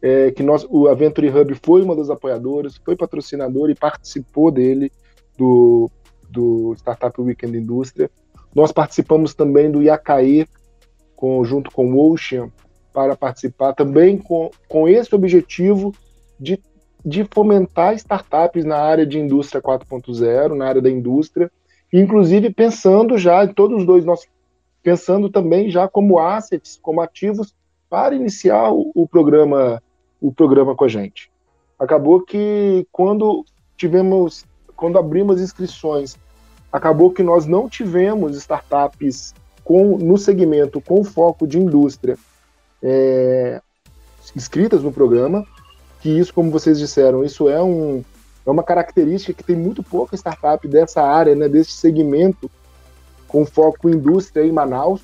[0.00, 4.92] é, que nós, o Aventure Hub foi uma das apoiadoras, foi patrocinador e participou dele,
[5.36, 5.90] do,
[6.30, 8.10] do Startup Weekend Indústria.
[8.54, 10.46] Nós participamos também do IACAE,
[11.16, 12.50] com, junto com o Ocean,
[12.92, 15.94] para participar também com, com esse objetivo
[16.38, 16.60] de,
[17.04, 21.50] de fomentar startups na área de indústria 4.0, na área da indústria,
[21.92, 24.26] inclusive pensando já todos os dois, nós
[24.82, 27.54] pensando também já como assets, como ativos
[27.90, 29.82] para iniciar o, o programa
[30.20, 31.30] o programa com a gente.
[31.78, 33.44] Acabou que quando
[33.76, 36.16] tivemos, quando abrimos inscrições,
[36.72, 39.34] acabou que nós não tivemos startups
[39.66, 42.16] com, no segmento com foco de indústria
[42.80, 43.60] é,
[44.80, 45.44] no programa,
[46.00, 48.04] que isso, como vocês disseram, isso é, um,
[48.46, 52.48] é uma característica que tem muito pouca startup dessa área, né, desse segmento
[53.26, 55.00] com foco em indústria em Manaus.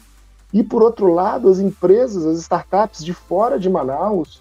[0.52, 4.40] E, por outro lado, as empresas, as startups de fora de Manaus,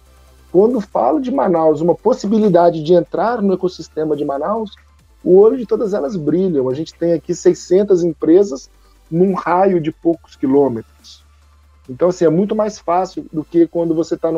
[0.52, 4.76] quando falo de Manaus, uma possibilidade de entrar no ecossistema de Manaus,
[5.24, 6.68] o olho de todas elas brilham.
[6.68, 8.70] A gente tem aqui 600 empresas
[9.12, 11.22] num raio de poucos quilômetros.
[11.88, 14.30] Então, assim, é muito mais fácil do que quando você está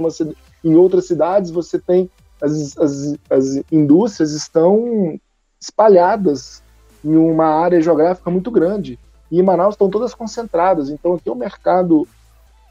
[0.65, 2.11] em outras cidades, você tem
[2.43, 5.19] as, as, as indústrias estão
[5.61, 6.63] espalhadas
[7.05, 8.99] em uma área geográfica muito grande.
[9.31, 10.91] E em Manaus estão todas concentradas.
[10.91, 12.09] Então, aqui é um mercado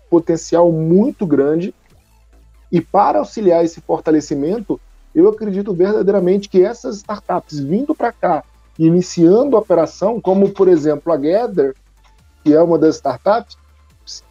[0.10, 1.74] potencial muito grande.
[2.72, 4.80] E para auxiliar esse fortalecimento,
[5.16, 8.44] eu acredito verdadeiramente que essas startups vindo para cá,
[8.78, 11.76] iniciando a operação, como por exemplo a Gather,
[12.44, 13.58] que é uma das startups,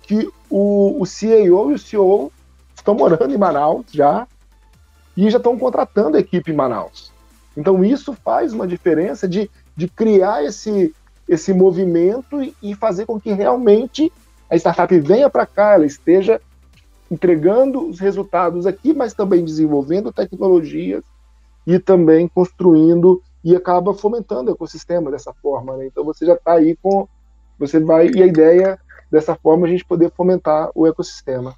[0.03, 2.33] que o, o CEO e o CEO
[2.75, 4.27] estão morando em Manaus já
[5.17, 7.13] e já estão contratando a equipe em Manaus.
[7.57, 10.95] Então isso faz uma diferença de, de criar esse,
[11.29, 14.13] esse movimento e, e fazer com que realmente
[14.51, 16.41] a startup venha para cá, ela esteja
[17.11, 21.05] entregando os resultados aqui, mas também desenvolvendo tecnologias
[21.67, 25.77] e também construindo e acaba fomentando o ecossistema dessa forma.
[25.77, 25.87] Né?
[25.87, 27.09] Então você já está aí com.
[27.59, 28.09] Você vai.
[28.09, 28.79] E a ideia
[29.11, 31.55] dessa forma a gente poder fomentar o ecossistema.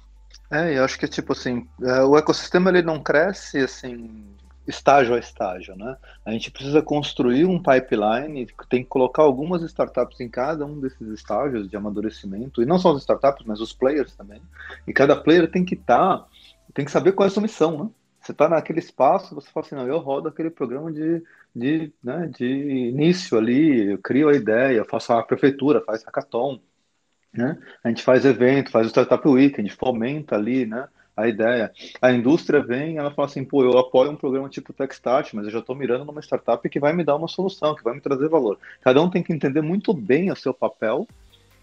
[0.51, 4.35] É, eu acho que tipo assim, é, o ecossistema ele não cresce assim
[4.67, 5.95] estágio a estágio, né?
[6.25, 11.07] A gente precisa construir um pipeline, tem que colocar algumas startups em cada um desses
[11.09, 14.41] estágios de amadurecimento, e não só as startups, mas os players também.
[14.87, 16.25] E cada player tem que estar, tá,
[16.73, 17.89] tem que saber qual é a sua missão, né?
[18.19, 21.21] Você está naquele espaço, você fala assim, não, eu rodo aquele programa de,
[21.55, 26.59] de, né, de início ali, eu crio a ideia, faço a prefeitura, faz hackathon,
[27.33, 27.57] né?
[27.83, 30.87] A gente faz evento, faz o Startup Week, a gente fomenta ali, né?
[31.15, 31.71] A ideia.
[32.01, 35.51] A indústria vem, ela fala assim, pô, eu apoio um programa tipo Techstart, mas eu
[35.51, 38.27] já estou mirando numa startup que vai me dar uma solução, que vai me trazer
[38.27, 38.59] valor.
[38.81, 41.07] Cada um tem que entender muito bem o seu papel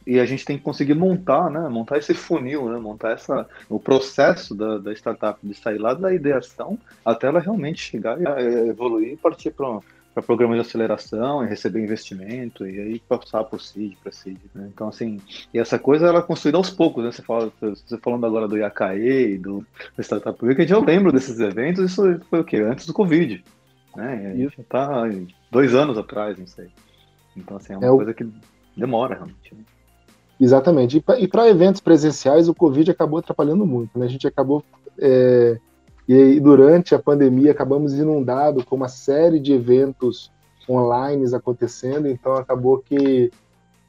[0.06, 1.68] e a gente tem que conseguir montar, né?
[1.68, 2.78] Montar esse funil, né?
[2.78, 7.80] Montar essa, o processo da, da startup de sair lá da ideação até ela realmente
[7.80, 9.80] chegar e evoluir e partir para
[10.14, 14.40] para programas de aceleração e receber investimento e aí passar por CID, para CID.
[14.54, 14.68] Né?
[14.72, 15.20] Então, assim,
[15.52, 17.10] e essa coisa ela é construída aos poucos, né?
[17.10, 21.40] Você, fala, você falando agora do IAKE e do, do Startup Weekend, eu lembro desses
[21.40, 22.58] eventos, isso foi o quê?
[22.58, 23.42] Antes do Covid.
[23.96, 24.34] Né?
[24.36, 25.04] Isso está
[25.50, 26.68] dois anos atrás, não sei.
[27.36, 28.14] Então, assim, é uma é coisa o...
[28.14, 28.26] que
[28.76, 29.54] demora realmente.
[29.54, 29.62] Né?
[30.42, 31.00] Exatamente.
[31.18, 33.96] E para eventos presenciais, o Covid acabou atrapalhando muito.
[33.96, 34.06] Né?
[34.06, 34.64] A gente acabou
[34.98, 35.56] é,
[36.08, 40.32] e durante a pandemia acabamos inundados com uma série de eventos
[40.68, 43.30] online acontecendo, então acabou que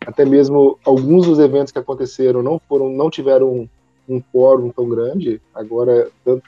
[0.05, 3.69] até mesmo alguns dos eventos que aconteceram não foram, não tiveram um,
[4.07, 5.41] um quórum tão grande.
[5.55, 6.43] Agora, tanto,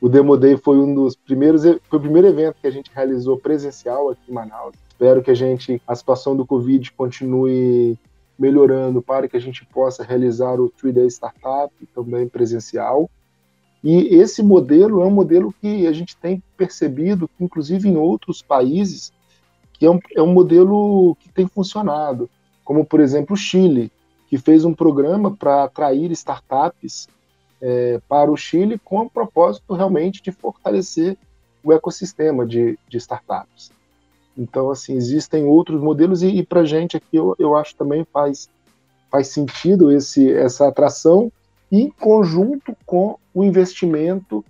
[0.00, 3.36] o Demo Day foi um dos primeiros, foi o primeiro evento que a gente realizou
[3.38, 4.74] presencial aqui em Manaus.
[4.88, 7.98] Espero que a gente, a situação do Covid continue
[8.38, 13.10] melhorando para que a gente possa realizar o 3 Day Startup também presencial.
[13.82, 19.12] E esse modelo é um modelo que a gente tem percebido, inclusive em outros países,
[19.72, 22.30] que é um, é um modelo que tem funcionado,
[22.64, 23.90] como por exemplo o Chile,
[24.28, 27.08] que fez um programa para atrair startups
[27.60, 31.16] é, para o Chile com o propósito realmente de fortalecer
[31.62, 33.70] o ecossistema de, de startups.
[34.36, 38.48] Então, assim, existem outros modelos e, e para gente aqui eu, eu acho também faz,
[39.10, 41.30] faz sentido esse, essa atração
[41.70, 44.44] em conjunto com o investimento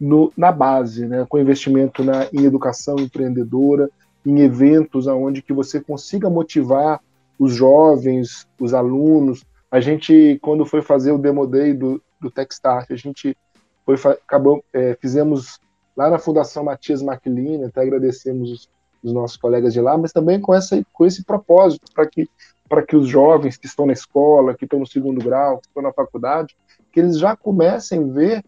[0.00, 3.88] no, na base, né, com investimento na, em educação empreendedora,
[4.26, 7.00] em eventos onde que você consiga motivar
[7.38, 9.44] os jovens, os alunos.
[9.70, 13.36] A gente, quando foi fazer o Demo Day do, do Techstart, a gente
[13.84, 15.58] foi, acabou, é, fizemos
[15.96, 18.68] lá na Fundação Matias Maclin, até agradecemos os,
[19.04, 22.28] os, nossos colegas de lá, mas também com, essa, com esse propósito, para que,
[22.88, 25.92] que os jovens que estão na escola, que estão no segundo grau, que estão na
[25.92, 26.56] faculdade,
[26.90, 28.44] que eles já comecem a ver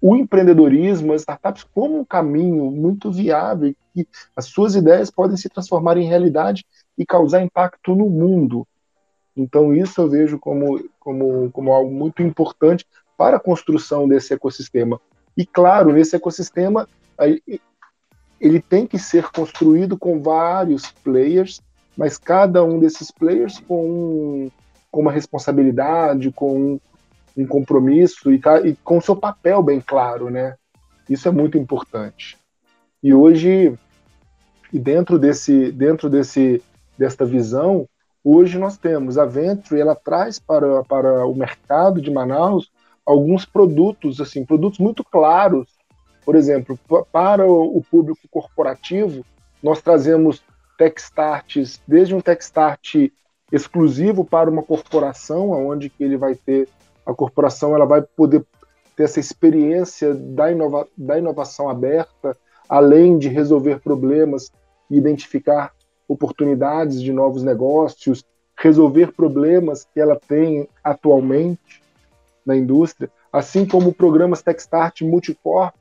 [0.00, 5.48] o empreendedorismo, as startups, como um caminho muito viável, que as suas ideias podem se
[5.48, 6.62] transformar em realidade
[6.98, 8.66] e causar impacto no mundo.
[9.34, 15.00] Então, isso eu vejo como, como, como algo muito importante para a construção desse ecossistema.
[15.36, 16.86] E, claro, nesse ecossistema,
[18.44, 21.62] ele tem que ser construído com vários players,
[21.96, 24.50] mas cada um desses players com,
[24.90, 26.78] com uma responsabilidade, com
[27.34, 30.56] um compromisso e, tá, e com seu papel bem claro, né?
[31.08, 32.36] Isso é muito importante.
[33.02, 33.74] E hoje,
[34.70, 36.62] e dentro desse, dentro desse,
[36.98, 37.88] desta visão,
[38.22, 42.70] hoje nós temos a Venture, ela traz para, para o mercado de Manaus
[43.06, 45.66] alguns produtos, assim, produtos muito claros.
[46.24, 46.78] Por exemplo,
[47.12, 49.24] para o público corporativo,
[49.62, 50.42] nós trazemos
[50.78, 53.10] Techstarts, desde um Techstart
[53.52, 56.68] exclusivo para uma corporação, onde que ele vai ter
[57.06, 58.44] a corporação ela vai poder
[58.96, 62.36] ter essa experiência da, inova da inovação aberta,
[62.68, 64.50] além de resolver problemas
[64.90, 65.72] e identificar
[66.08, 68.24] oportunidades de novos negócios,
[68.56, 71.82] resolver problemas que ela tem atualmente
[72.46, 75.74] na indústria, assim como programas Techstart Multicorp,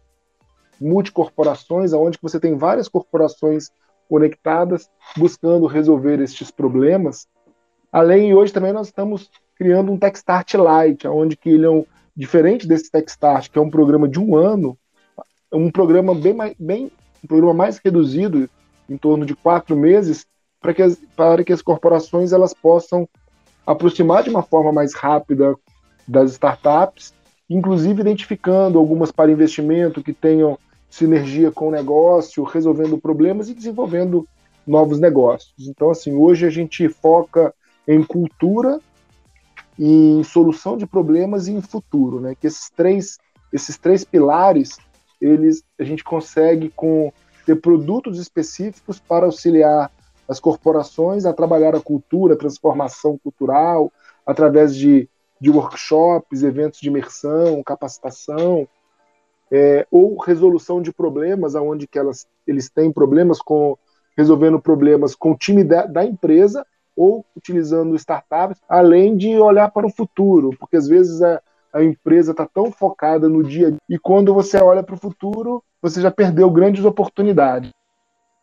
[0.84, 3.72] multicorporações, onde você tem várias corporações
[4.10, 7.28] conectadas buscando resolver estes problemas.
[7.92, 12.68] Além, hoje também nós estamos criando um Techstart Lite, onde que ele é um, diferente
[12.68, 14.78] desse Techstart, que é um programa de um ano,
[15.52, 16.92] um programa bem, bem
[17.24, 18.50] um programa mais reduzido,
[18.90, 20.26] em torno de quatro meses,
[20.60, 23.08] para que as, para que as corporações elas possam
[23.66, 25.56] aproximar de uma forma mais rápida
[26.08, 27.14] das startups,
[27.50, 30.58] inclusive identificando algumas para investimento que tenham
[30.94, 34.28] sinergia com o negócio, resolvendo problemas e desenvolvendo
[34.66, 35.68] novos negócios.
[35.68, 37.52] Então, assim, hoje a gente foca
[37.88, 38.80] em cultura
[39.80, 42.36] em solução de problemas e em futuro, né?
[42.40, 43.18] Que esses três,
[43.52, 44.78] esses três pilares
[45.20, 47.12] eles a gente consegue com
[47.44, 49.90] ter produtos específicos para auxiliar
[50.30, 53.92] as corporações a trabalhar a cultura, a transformação cultural,
[54.28, 55.10] através de,
[55.42, 58.68] de workshops, eventos de imersão, capacitação,
[59.56, 63.78] é, ou resolução de problemas, aonde que elas, eles têm problemas com
[64.18, 69.86] resolvendo problemas com o time da, da empresa ou utilizando startups, além de olhar para
[69.86, 71.40] o futuro, porque às vezes a,
[71.72, 75.00] a empresa está tão focada no dia a dia, e quando você olha para o
[75.00, 77.70] futuro, você já perdeu grandes oportunidades.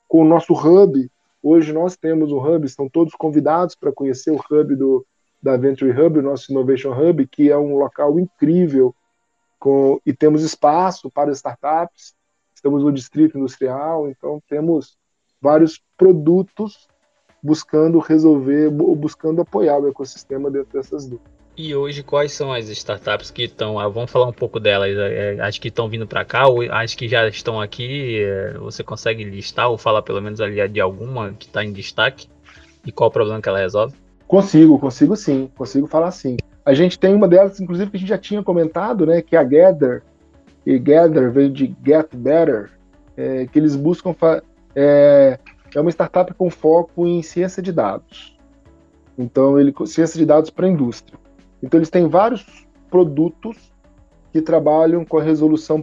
[0.06, 1.10] Com o nosso hub,
[1.42, 5.04] hoje nós temos o hub, estão todos convidados para conhecer o hub do,
[5.42, 8.94] da Venture Hub, o nosso Innovation Hub, que é um local incrível,
[9.60, 12.14] com, e temos espaço para startups,
[12.54, 14.96] estamos no distrito industrial, então temos
[15.40, 16.88] vários produtos
[17.42, 21.22] buscando resolver, buscando apoiar o ecossistema dentro dessas duas.
[21.56, 23.78] E hoje, quais são as startups que estão?
[23.78, 24.96] Ah, vamos falar um pouco delas.
[24.96, 28.22] É, é, acho que estão vindo para cá, ou acho que já estão aqui.
[28.22, 32.28] É, você consegue listar ou falar pelo menos ali de alguma que está em destaque?
[32.86, 33.94] E qual o problema que ela resolve?
[34.26, 36.36] Consigo, consigo sim, consigo falar sim.
[36.64, 39.38] A gente tem uma delas, inclusive, que a gente já tinha comentado, né, que é
[39.38, 40.02] a Gather.
[40.64, 42.70] E Gather veio de Get Better,
[43.16, 44.14] é, que eles buscam
[44.74, 45.38] é,
[45.74, 48.38] é uma startup com foco em ciência de dados.
[49.18, 51.18] Então, ele ciência de dados para a indústria.
[51.62, 52.46] Então, eles têm vários
[52.90, 53.72] produtos
[54.32, 55.82] que trabalham com a resolução,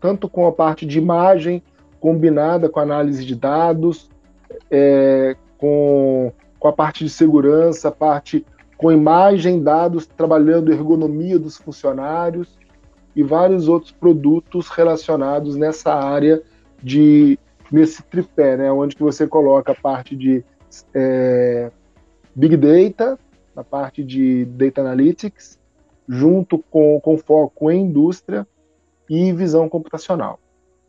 [0.00, 1.62] tanto com a parte de imagem
[2.00, 4.10] combinada com análise de dados,
[4.70, 8.44] é, com, com a parte de segurança, a parte
[8.78, 12.56] com imagem, dados, trabalhando ergonomia dos funcionários
[13.14, 16.40] e vários outros produtos relacionados nessa área
[16.80, 17.36] de
[17.70, 20.42] nesse tripé, né, onde que você coloca a parte de
[20.94, 21.70] é,
[22.34, 23.18] Big Data,
[23.54, 25.58] a parte de Data Analytics,
[26.08, 28.46] junto com, com foco em indústria
[29.10, 30.38] e visão computacional.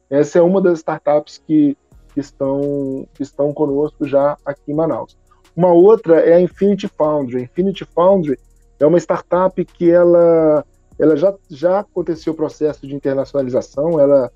[0.10, 1.76] Essa é uma das startups que
[2.16, 5.18] estão, estão conosco já aqui em Manaus.
[5.60, 7.40] Uma outra é a Infinity Foundry.
[7.40, 8.40] A Infinity Foundry
[8.80, 10.66] é uma startup que ela,
[10.98, 14.32] ela já, já aconteceu o processo de internacionalização, ela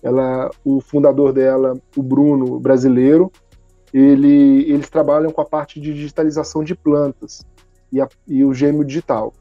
[0.00, 3.28] ela, o fundador dela, o Bruno, brasileiro,
[3.92, 7.44] ele, eles trabalham com a parte de digitalização de plantas
[7.90, 9.32] e, a, e o gêmeo digital.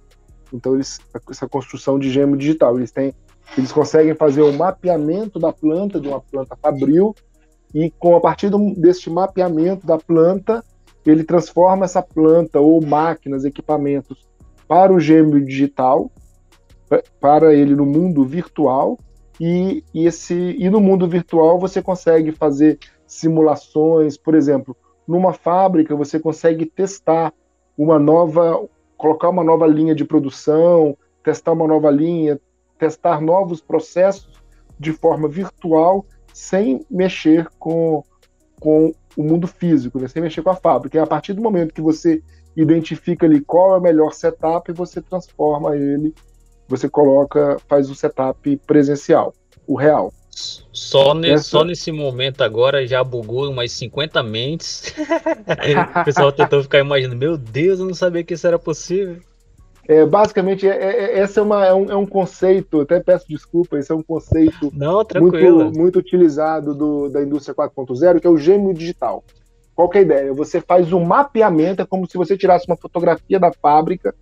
[0.51, 3.13] Então, eles, essa construção de gêmeo digital, eles têm,
[3.55, 7.13] eles conseguem fazer o mapeamento da planta, de uma planta fabril,
[7.75, 10.65] e com a partir do, deste mapeamento da planta,
[11.09, 14.27] ele transforma essa planta ou máquinas, equipamentos
[14.67, 16.11] para o gêmeo digital,
[17.19, 18.97] para ele no mundo virtual,
[19.39, 24.75] e, e, esse, e no mundo virtual você consegue fazer simulações, por exemplo,
[25.07, 27.33] numa fábrica você consegue testar
[27.77, 32.39] uma nova, colocar uma nova linha de produção, testar uma nova linha,
[32.77, 34.41] testar novos processos
[34.79, 38.03] de forma virtual sem mexer com,
[38.59, 40.07] com o mundo físico, né?
[40.07, 40.97] sem mexer com a fábrica.
[40.97, 42.21] E a partir do momento que você
[42.55, 46.13] identifica ali qual é o melhor setup, você transforma ele
[46.67, 49.33] você coloca, faz o setup presencial,
[49.65, 50.13] o real.
[50.29, 51.45] Só, ne, Essa...
[51.45, 54.93] só nesse momento agora já bugou umas 50 mentes.
[56.01, 59.19] o pessoal tentou ficar imaginando, meu Deus, eu não sabia que isso era possível.
[59.88, 63.25] É, basicamente, é, é, é esse é, uma, é, um, é um conceito, até peço
[63.27, 68.29] desculpa, esse é um conceito não, muito, muito utilizado do, da indústria 4.0, que é
[68.29, 69.23] o gêmeo digital.
[69.73, 70.33] Qual é a ideia?
[70.33, 74.13] Você faz um mapeamento, é como se você tirasse uma fotografia da fábrica,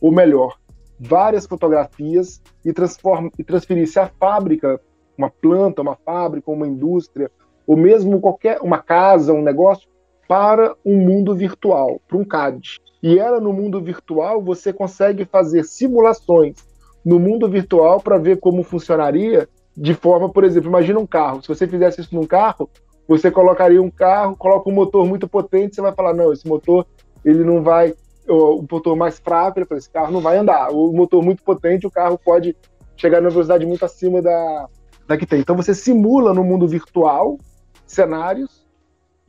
[0.00, 0.56] ou melhor,
[0.98, 4.80] várias fotografias e, transforma, e transferisse a fábrica,
[5.18, 7.30] uma planta, uma fábrica, uma indústria,
[7.66, 9.88] ou mesmo qualquer uma casa, um negócio,
[10.28, 12.80] para um mundo virtual, para um CAD.
[13.02, 16.56] E ela no mundo virtual você consegue fazer simulações
[17.04, 21.40] no mundo virtual para ver como funcionaria de forma, por exemplo, imagina um carro.
[21.40, 22.68] Se você fizesse isso num carro,
[23.08, 26.86] você colocaria um carro, coloca um motor muito potente, você vai falar não, esse motor
[27.24, 27.94] ele não vai
[28.28, 30.70] o, motor mais fraco, ele falou, esse carro não vai andar.
[30.70, 32.56] O motor muito potente, o carro pode
[32.96, 34.68] chegar numa velocidade muito acima da,
[35.06, 35.40] da que tem.
[35.40, 37.38] Então você simula no mundo virtual
[37.86, 38.59] cenários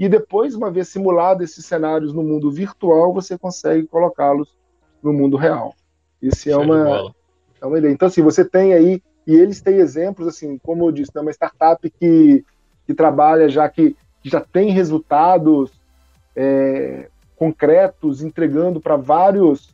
[0.01, 4.51] e depois, uma vez simulado esses cenários no mundo virtual, você consegue colocá-los
[5.03, 5.75] no mundo real.
[6.19, 7.13] Isso é uma,
[7.61, 7.93] é uma ideia.
[7.93, 11.29] Então, assim, você tem aí, e eles têm exemplos, assim, como eu disse, é uma
[11.29, 12.43] startup que,
[12.87, 15.71] que trabalha já que já tem resultados
[16.35, 19.69] é, concretos, entregando para vários,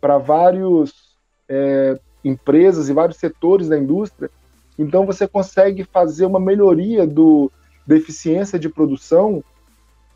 [0.00, 1.16] para vários
[1.48, 4.30] é, empresas e vários setores da indústria.
[4.78, 7.50] Então você consegue fazer uma melhoria do,
[7.84, 9.42] da eficiência de produção,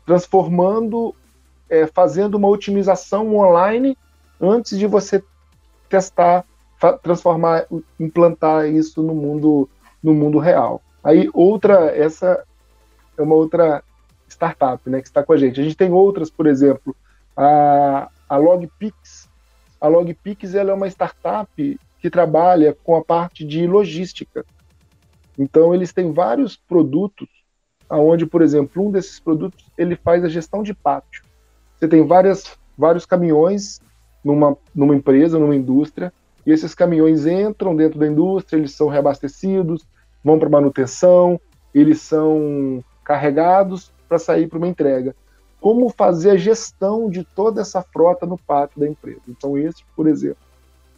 [0.07, 1.13] transformando,
[1.69, 3.97] é, fazendo uma otimização online
[4.39, 5.21] antes de você
[5.89, 6.45] testar,
[7.03, 7.65] transformar,
[7.99, 9.69] implantar isso no mundo
[10.01, 10.81] no mundo real.
[11.03, 12.41] Aí outra, essa
[13.17, 13.83] é uma outra
[14.29, 15.59] startup, né, que está com a gente.
[15.59, 16.95] A gente tem outras, por exemplo,
[17.35, 19.27] a, a LogPix.
[19.81, 24.45] A LogPix ela é uma startup que trabalha com a parte de logística.
[25.37, 27.27] Então eles têm vários produtos,
[27.89, 31.23] aonde, por exemplo, um desses produtos ele faz a gestão de pátio.
[31.77, 33.79] Você tem várias, vários caminhões
[34.23, 36.11] numa, numa empresa, numa indústria,
[36.45, 39.85] e esses caminhões entram dentro da indústria, eles são reabastecidos,
[40.23, 41.39] vão para manutenção,
[41.73, 45.15] eles são carregados para sair para uma entrega.
[45.59, 49.21] Como fazer a gestão de toda essa frota no pátio da empresa?
[49.27, 50.37] Então, esse, por exemplo,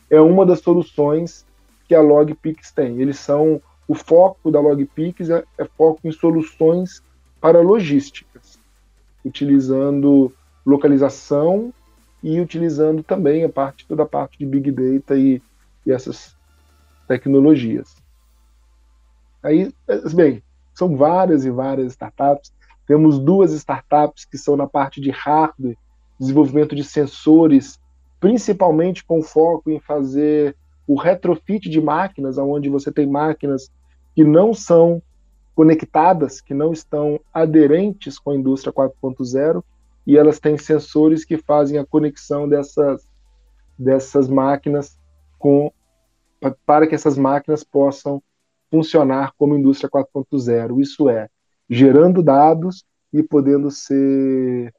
[0.09, 1.45] é uma das soluções
[1.87, 3.01] que a LogPix tem.
[3.01, 7.01] Eles são o foco da LogPix é, é foco em soluções
[7.41, 8.59] para logísticas,
[9.25, 10.31] utilizando
[10.63, 11.73] localização
[12.21, 15.41] e utilizando também a parte toda a parte de big data e,
[15.87, 16.37] e essas
[17.07, 17.95] tecnologias.
[19.41, 19.73] Aí,
[20.13, 20.43] bem,
[20.75, 22.53] são várias e várias startups.
[22.85, 25.77] Temos duas startups que são na parte de hardware,
[26.19, 27.79] desenvolvimento de sensores,
[28.19, 33.71] principalmente com foco em fazer o retrofit de máquinas, onde você tem máquinas
[34.19, 35.01] que não são
[35.55, 39.63] conectadas, que não estão aderentes com a indústria 4.0,
[40.05, 43.07] e elas têm sensores que fazem a conexão dessas,
[43.77, 44.99] dessas máquinas
[45.37, 45.71] com
[46.65, 48.21] para que essas máquinas possam
[48.69, 50.81] funcionar como indústria 4.0.
[50.81, 51.29] Isso é,
[51.69, 54.73] gerando dados e podendo ser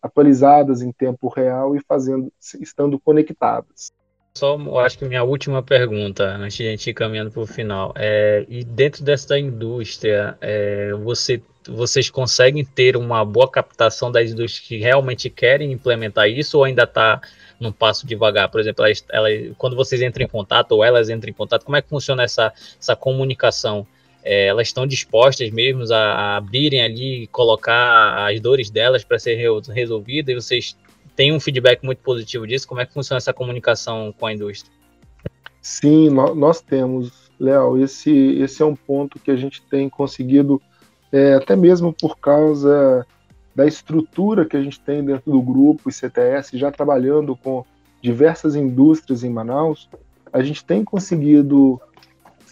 [0.00, 3.92] atualizadas em tempo real e fazendo estando conectadas.
[4.38, 7.92] Só, acho que minha última pergunta, antes de a gente ir caminhando para o final,
[7.96, 14.60] é, e dentro dessa indústria, é, você vocês conseguem ter uma boa captação das indústrias
[14.60, 17.20] que realmente querem implementar isso ou ainda está
[17.58, 18.48] num passo devagar?
[18.48, 21.76] Por exemplo, ela, ela, quando vocês entram em contato ou elas entram em contato, como
[21.76, 23.84] é que funciona essa, essa comunicação?
[24.22, 29.34] É, elas estão dispostas mesmo a, a abrirem ali, colocar as dores delas para ser
[29.74, 30.76] resolvidas e vocês
[31.18, 32.68] têm um feedback muito positivo disso?
[32.68, 34.72] Como é que funciona essa comunicação com a indústria?
[35.60, 37.76] Sim, nós temos, Léo.
[37.82, 40.62] Esse, esse é um ponto que a gente tem conseguido
[41.10, 43.04] é, até mesmo por causa
[43.52, 47.64] da estrutura que a gente tem dentro do grupo ICTS, já trabalhando com
[48.00, 49.90] diversas indústrias em Manaus,
[50.32, 51.80] a gente tem conseguido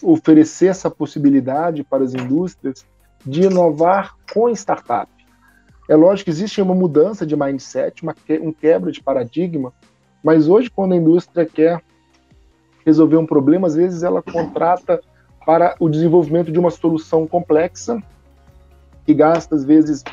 [0.03, 2.85] oferecer essa possibilidade para as indústrias
[3.25, 5.09] de inovar com startup.
[5.87, 9.73] É lógico que existe uma mudança de mindset, uma um quebra de paradigma,
[10.23, 11.81] mas hoje, quando a indústria quer
[12.85, 14.99] resolver um problema, às vezes ela contrata
[15.45, 18.01] para o desenvolvimento de uma solução complexa
[19.05, 20.03] que gasta às vezes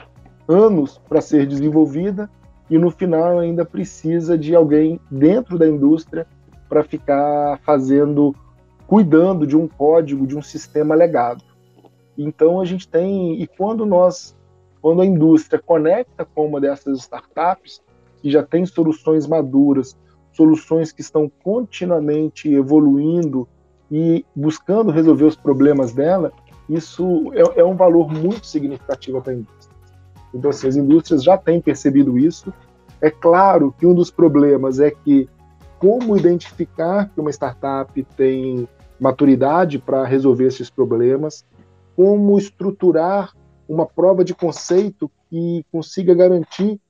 [0.46, 2.30] anos para ser desenvolvida
[2.70, 6.26] e no final ainda precisa de alguém dentro da indústria
[6.68, 8.34] para ficar fazendo,
[8.86, 11.42] cuidando de um código, de um sistema legado.
[12.16, 14.36] Então a gente tem e quando nós,
[14.84, 17.80] quando a indústria conecta com uma dessas startups
[18.20, 19.96] que já tem soluções maduras,
[20.30, 23.48] soluções que estão continuamente evoluindo
[23.90, 26.30] e buscando resolver os problemas dela,
[26.68, 29.74] isso é, é um valor muito significativo para a indústria.
[30.34, 32.52] Então, assim, as indústrias já têm percebido isso.
[33.00, 35.26] É claro que um dos problemas é que
[35.78, 38.68] como identificar que uma startup tem
[39.00, 41.42] maturidade para resolver esses problemas,
[41.96, 43.32] como estruturar
[43.68, 46.80] uma prova de conceito que consiga garantir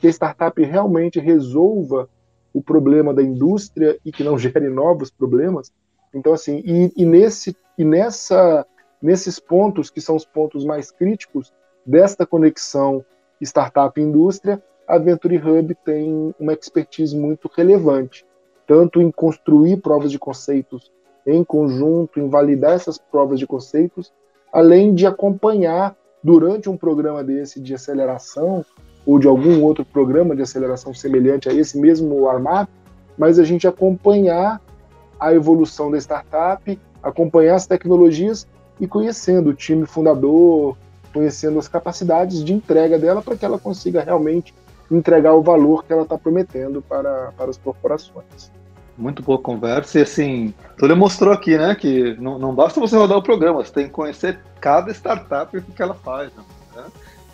[0.00, 2.08] que a startup realmente resolva
[2.52, 5.72] o problema da indústria e que não gere novos problemas.
[6.14, 8.66] Então, assim, e, e nesse, e nessa
[9.04, 11.52] nesses pontos, que são os pontos mais críticos
[11.84, 13.04] desta conexão
[13.38, 18.24] startup-indústria, a Venture Hub tem uma expertise muito relevante,
[18.66, 20.90] tanto em construir provas de conceitos
[21.26, 24.10] em conjunto, em validar essas provas de conceitos,
[24.50, 25.94] além de acompanhar
[26.24, 28.64] durante um programa desse de aceleração
[29.04, 32.66] ou de algum outro programa de aceleração semelhante a esse mesmo Armap,
[33.18, 34.58] mas a gente acompanhar
[35.20, 38.48] a evolução da startup, acompanhar as tecnologias
[38.80, 40.76] e conhecendo o time fundador,
[41.12, 44.54] conhecendo as capacidades de entrega dela para que ela consiga realmente
[44.90, 48.50] entregar o valor que ela está prometendo para, para as corporações.
[48.96, 49.98] Muito boa conversa.
[49.98, 53.72] E assim, Túlio mostrou aqui, né, que não, não basta você rodar o programa, você
[53.72, 56.30] tem que conhecer cada startup e o que ela faz.
[56.34, 56.84] Né?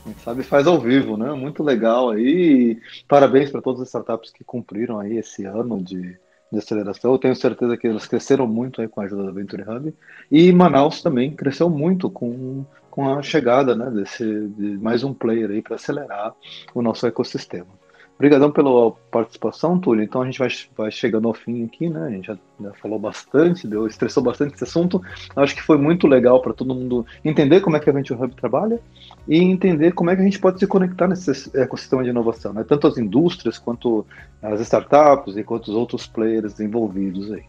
[0.04, 1.30] Quem sabe faz ao vivo, né?
[1.32, 2.80] Muito legal aí.
[3.06, 6.16] Parabéns para todas as startups que cumpriram aí esse ano de,
[6.50, 7.12] de aceleração.
[7.12, 9.94] Eu tenho certeza que eles cresceram muito aí com a ajuda da Venture Hub.
[10.30, 15.50] E Manaus também cresceu muito com, com a chegada né, desse, de mais um player
[15.50, 16.34] aí para acelerar
[16.74, 17.80] o nosso ecossistema.
[18.21, 20.05] Obrigadão pela participação, Túlio.
[20.05, 22.05] Então a gente vai, vai chegando ao fim aqui, né?
[22.05, 25.01] A gente já, já falou bastante, deu, estressou bastante esse assunto.
[25.35, 28.35] Acho que foi muito legal para todo mundo entender como é que a Venture Hub
[28.37, 28.79] trabalha
[29.27, 32.62] e entender como é que a gente pode se conectar nesse ecossistema de inovação, né?
[32.62, 34.05] Tanto as indústrias quanto
[34.43, 37.45] as startups e quanto os outros players envolvidos aí.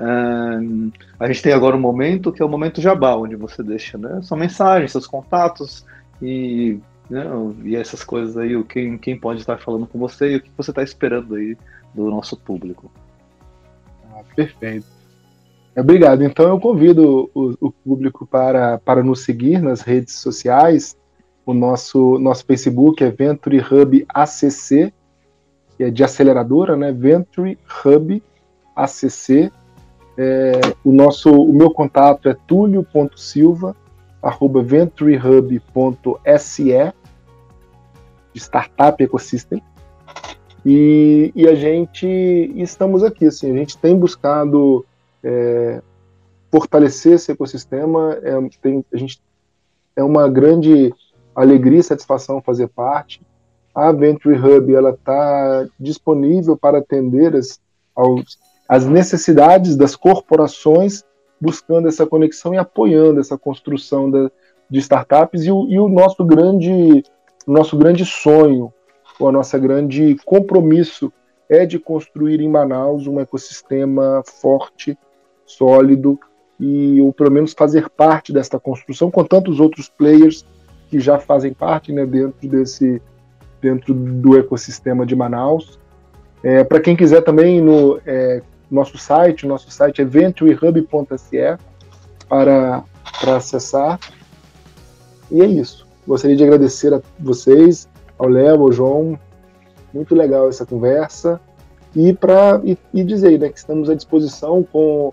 [0.00, 0.90] Um,
[1.20, 4.20] a gente tem agora um momento que é o momento jabá, onde você deixa né,
[4.22, 5.84] sua mensagem, seus contatos
[6.22, 7.24] e né?
[7.64, 10.70] E essas coisas aí, quem, quem pode estar falando com você e o que você
[10.70, 11.56] está esperando aí
[11.94, 12.90] do nosso público.
[14.12, 14.86] Ah, perfeito.
[15.76, 16.24] Obrigado.
[16.24, 20.96] Então eu convido o, o, público para, para nos seguir nas redes sociais.
[21.44, 24.92] O nosso, nosso Facebook é Venture Hub ACC,
[25.76, 26.92] que é de aceleradora, né?
[26.92, 28.22] Venture Hub
[28.74, 29.52] ACC.
[30.18, 33.76] É, o, nosso, o meu contato é tulio.silva,
[34.26, 35.62] arroba venturehub.se,
[38.32, 39.62] de Startup Ecosystem.
[40.64, 42.06] E, e, a gente
[42.56, 44.84] estamos aqui, assim, a gente tem buscado
[45.22, 45.80] é,
[46.50, 49.22] fortalecer esse ecossistema, é, tem, a gente,
[49.94, 50.92] é uma grande
[51.32, 53.22] alegria e satisfação fazer parte.
[53.72, 57.60] A Venture Hub está disponível para atender as,
[57.94, 58.36] aos,
[58.68, 61.04] as necessidades das corporações
[61.40, 64.30] buscando essa conexão e apoiando essa construção da,
[64.68, 67.02] de startups e o, e o nosso grande
[67.46, 68.72] nosso grande sonho,
[69.20, 71.12] ou a nossa grande compromisso
[71.48, 74.98] é de construir em Manaus um ecossistema forte,
[75.44, 76.18] sólido
[76.58, 80.44] e ou pelo menos fazer parte desta construção com tantos outros players
[80.90, 83.00] que já fazem parte né, dentro desse
[83.60, 85.78] dentro do ecossistema de Manaus.
[86.42, 91.58] É, Para quem quiser também no é, nosso site, nosso site é venturehub.se
[92.28, 92.84] para,
[93.20, 93.98] para acessar.
[95.30, 95.86] E é isso.
[96.06, 97.88] Gostaria de agradecer a vocês,
[98.18, 99.18] ao Léo, ao João.
[99.92, 101.40] Muito legal essa conversa.
[101.94, 105.12] E, para e, e dizer né, que estamos à disposição com,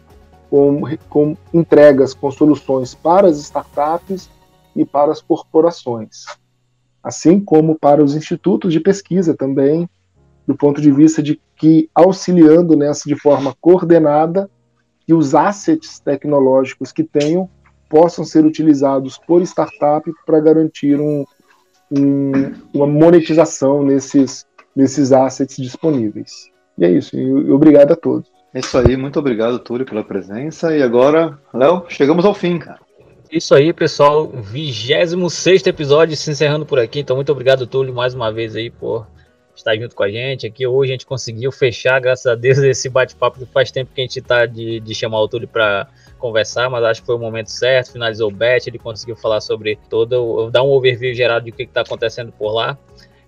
[0.50, 4.30] com, com entregas, com soluções para as startups
[4.76, 6.26] e para as corporações,
[7.02, 9.90] assim como para os institutos de pesquisa também,
[10.46, 14.50] do ponto de vista de que auxiliando nessa de forma coordenada
[15.08, 17.50] que os assets tecnológicos que tenham
[17.90, 21.24] possam ser utilizados por startup para garantir um,
[21.90, 22.32] um,
[22.74, 24.46] uma monetização nesses,
[24.76, 26.52] nesses assets disponíveis.
[26.78, 28.30] E é isso, e obrigado a todos.
[28.54, 30.76] É isso aí, muito obrigado, Túlio, pela presença.
[30.76, 32.82] E agora, Léo, chegamos ao fim, cara.
[33.32, 34.28] Isso aí, pessoal.
[34.28, 37.00] 26 episódio se encerrando por aqui.
[37.00, 39.08] Então, muito obrigado, Túlio, mais uma vez aí por
[39.56, 40.66] estar junto com a gente aqui.
[40.66, 44.04] Hoje a gente conseguiu fechar, graças a Deus, esse bate-papo que faz tempo que a
[44.04, 45.88] gente está de, de chamar o Túlio para
[46.18, 47.92] conversar, mas acho que foi o momento certo.
[47.92, 51.64] Finalizou o bet, ele conseguiu falar sobre todo, dar um overview geral de o que
[51.64, 52.78] está acontecendo por lá.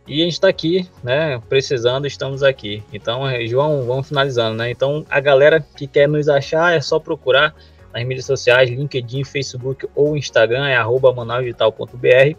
[0.08, 1.42] E a gente está aqui, né?
[1.50, 2.84] Precisando, estamos aqui.
[2.94, 4.70] Então, é, João, vamos finalizando, né?
[4.70, 7.56] Então, a galera que quer nos achar é só procurar
[7.92, 12.38] nas mídias sociais, LinkedIn, Facebook ou Instagram, é arroba manausdigital.br.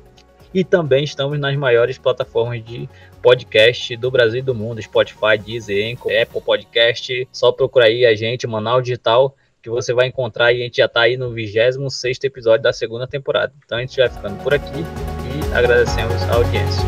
[0.57, 2.88] E também estamos nas maiores plataformas de
[3.20, 7.28] podcast do Brasil e do mundo, Spotify, Deezer, Anchor, Apple Podcast.
[7.30, 10.86] Só procurar aí a gente, Manaus Digital, que você vai encontrar e a gente já
[10.86, 13.52] está aí no 26 episódio da segunda temporada.
[13.66, 16.82] Então a gente vai ficando por aqui e agradecemos a audiência.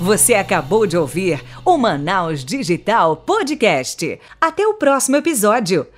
[0.00, 4.20] Você acabou de ouvir o Manaus Digital Podcast.
[4.40, 5.88] Até o próximo episódio.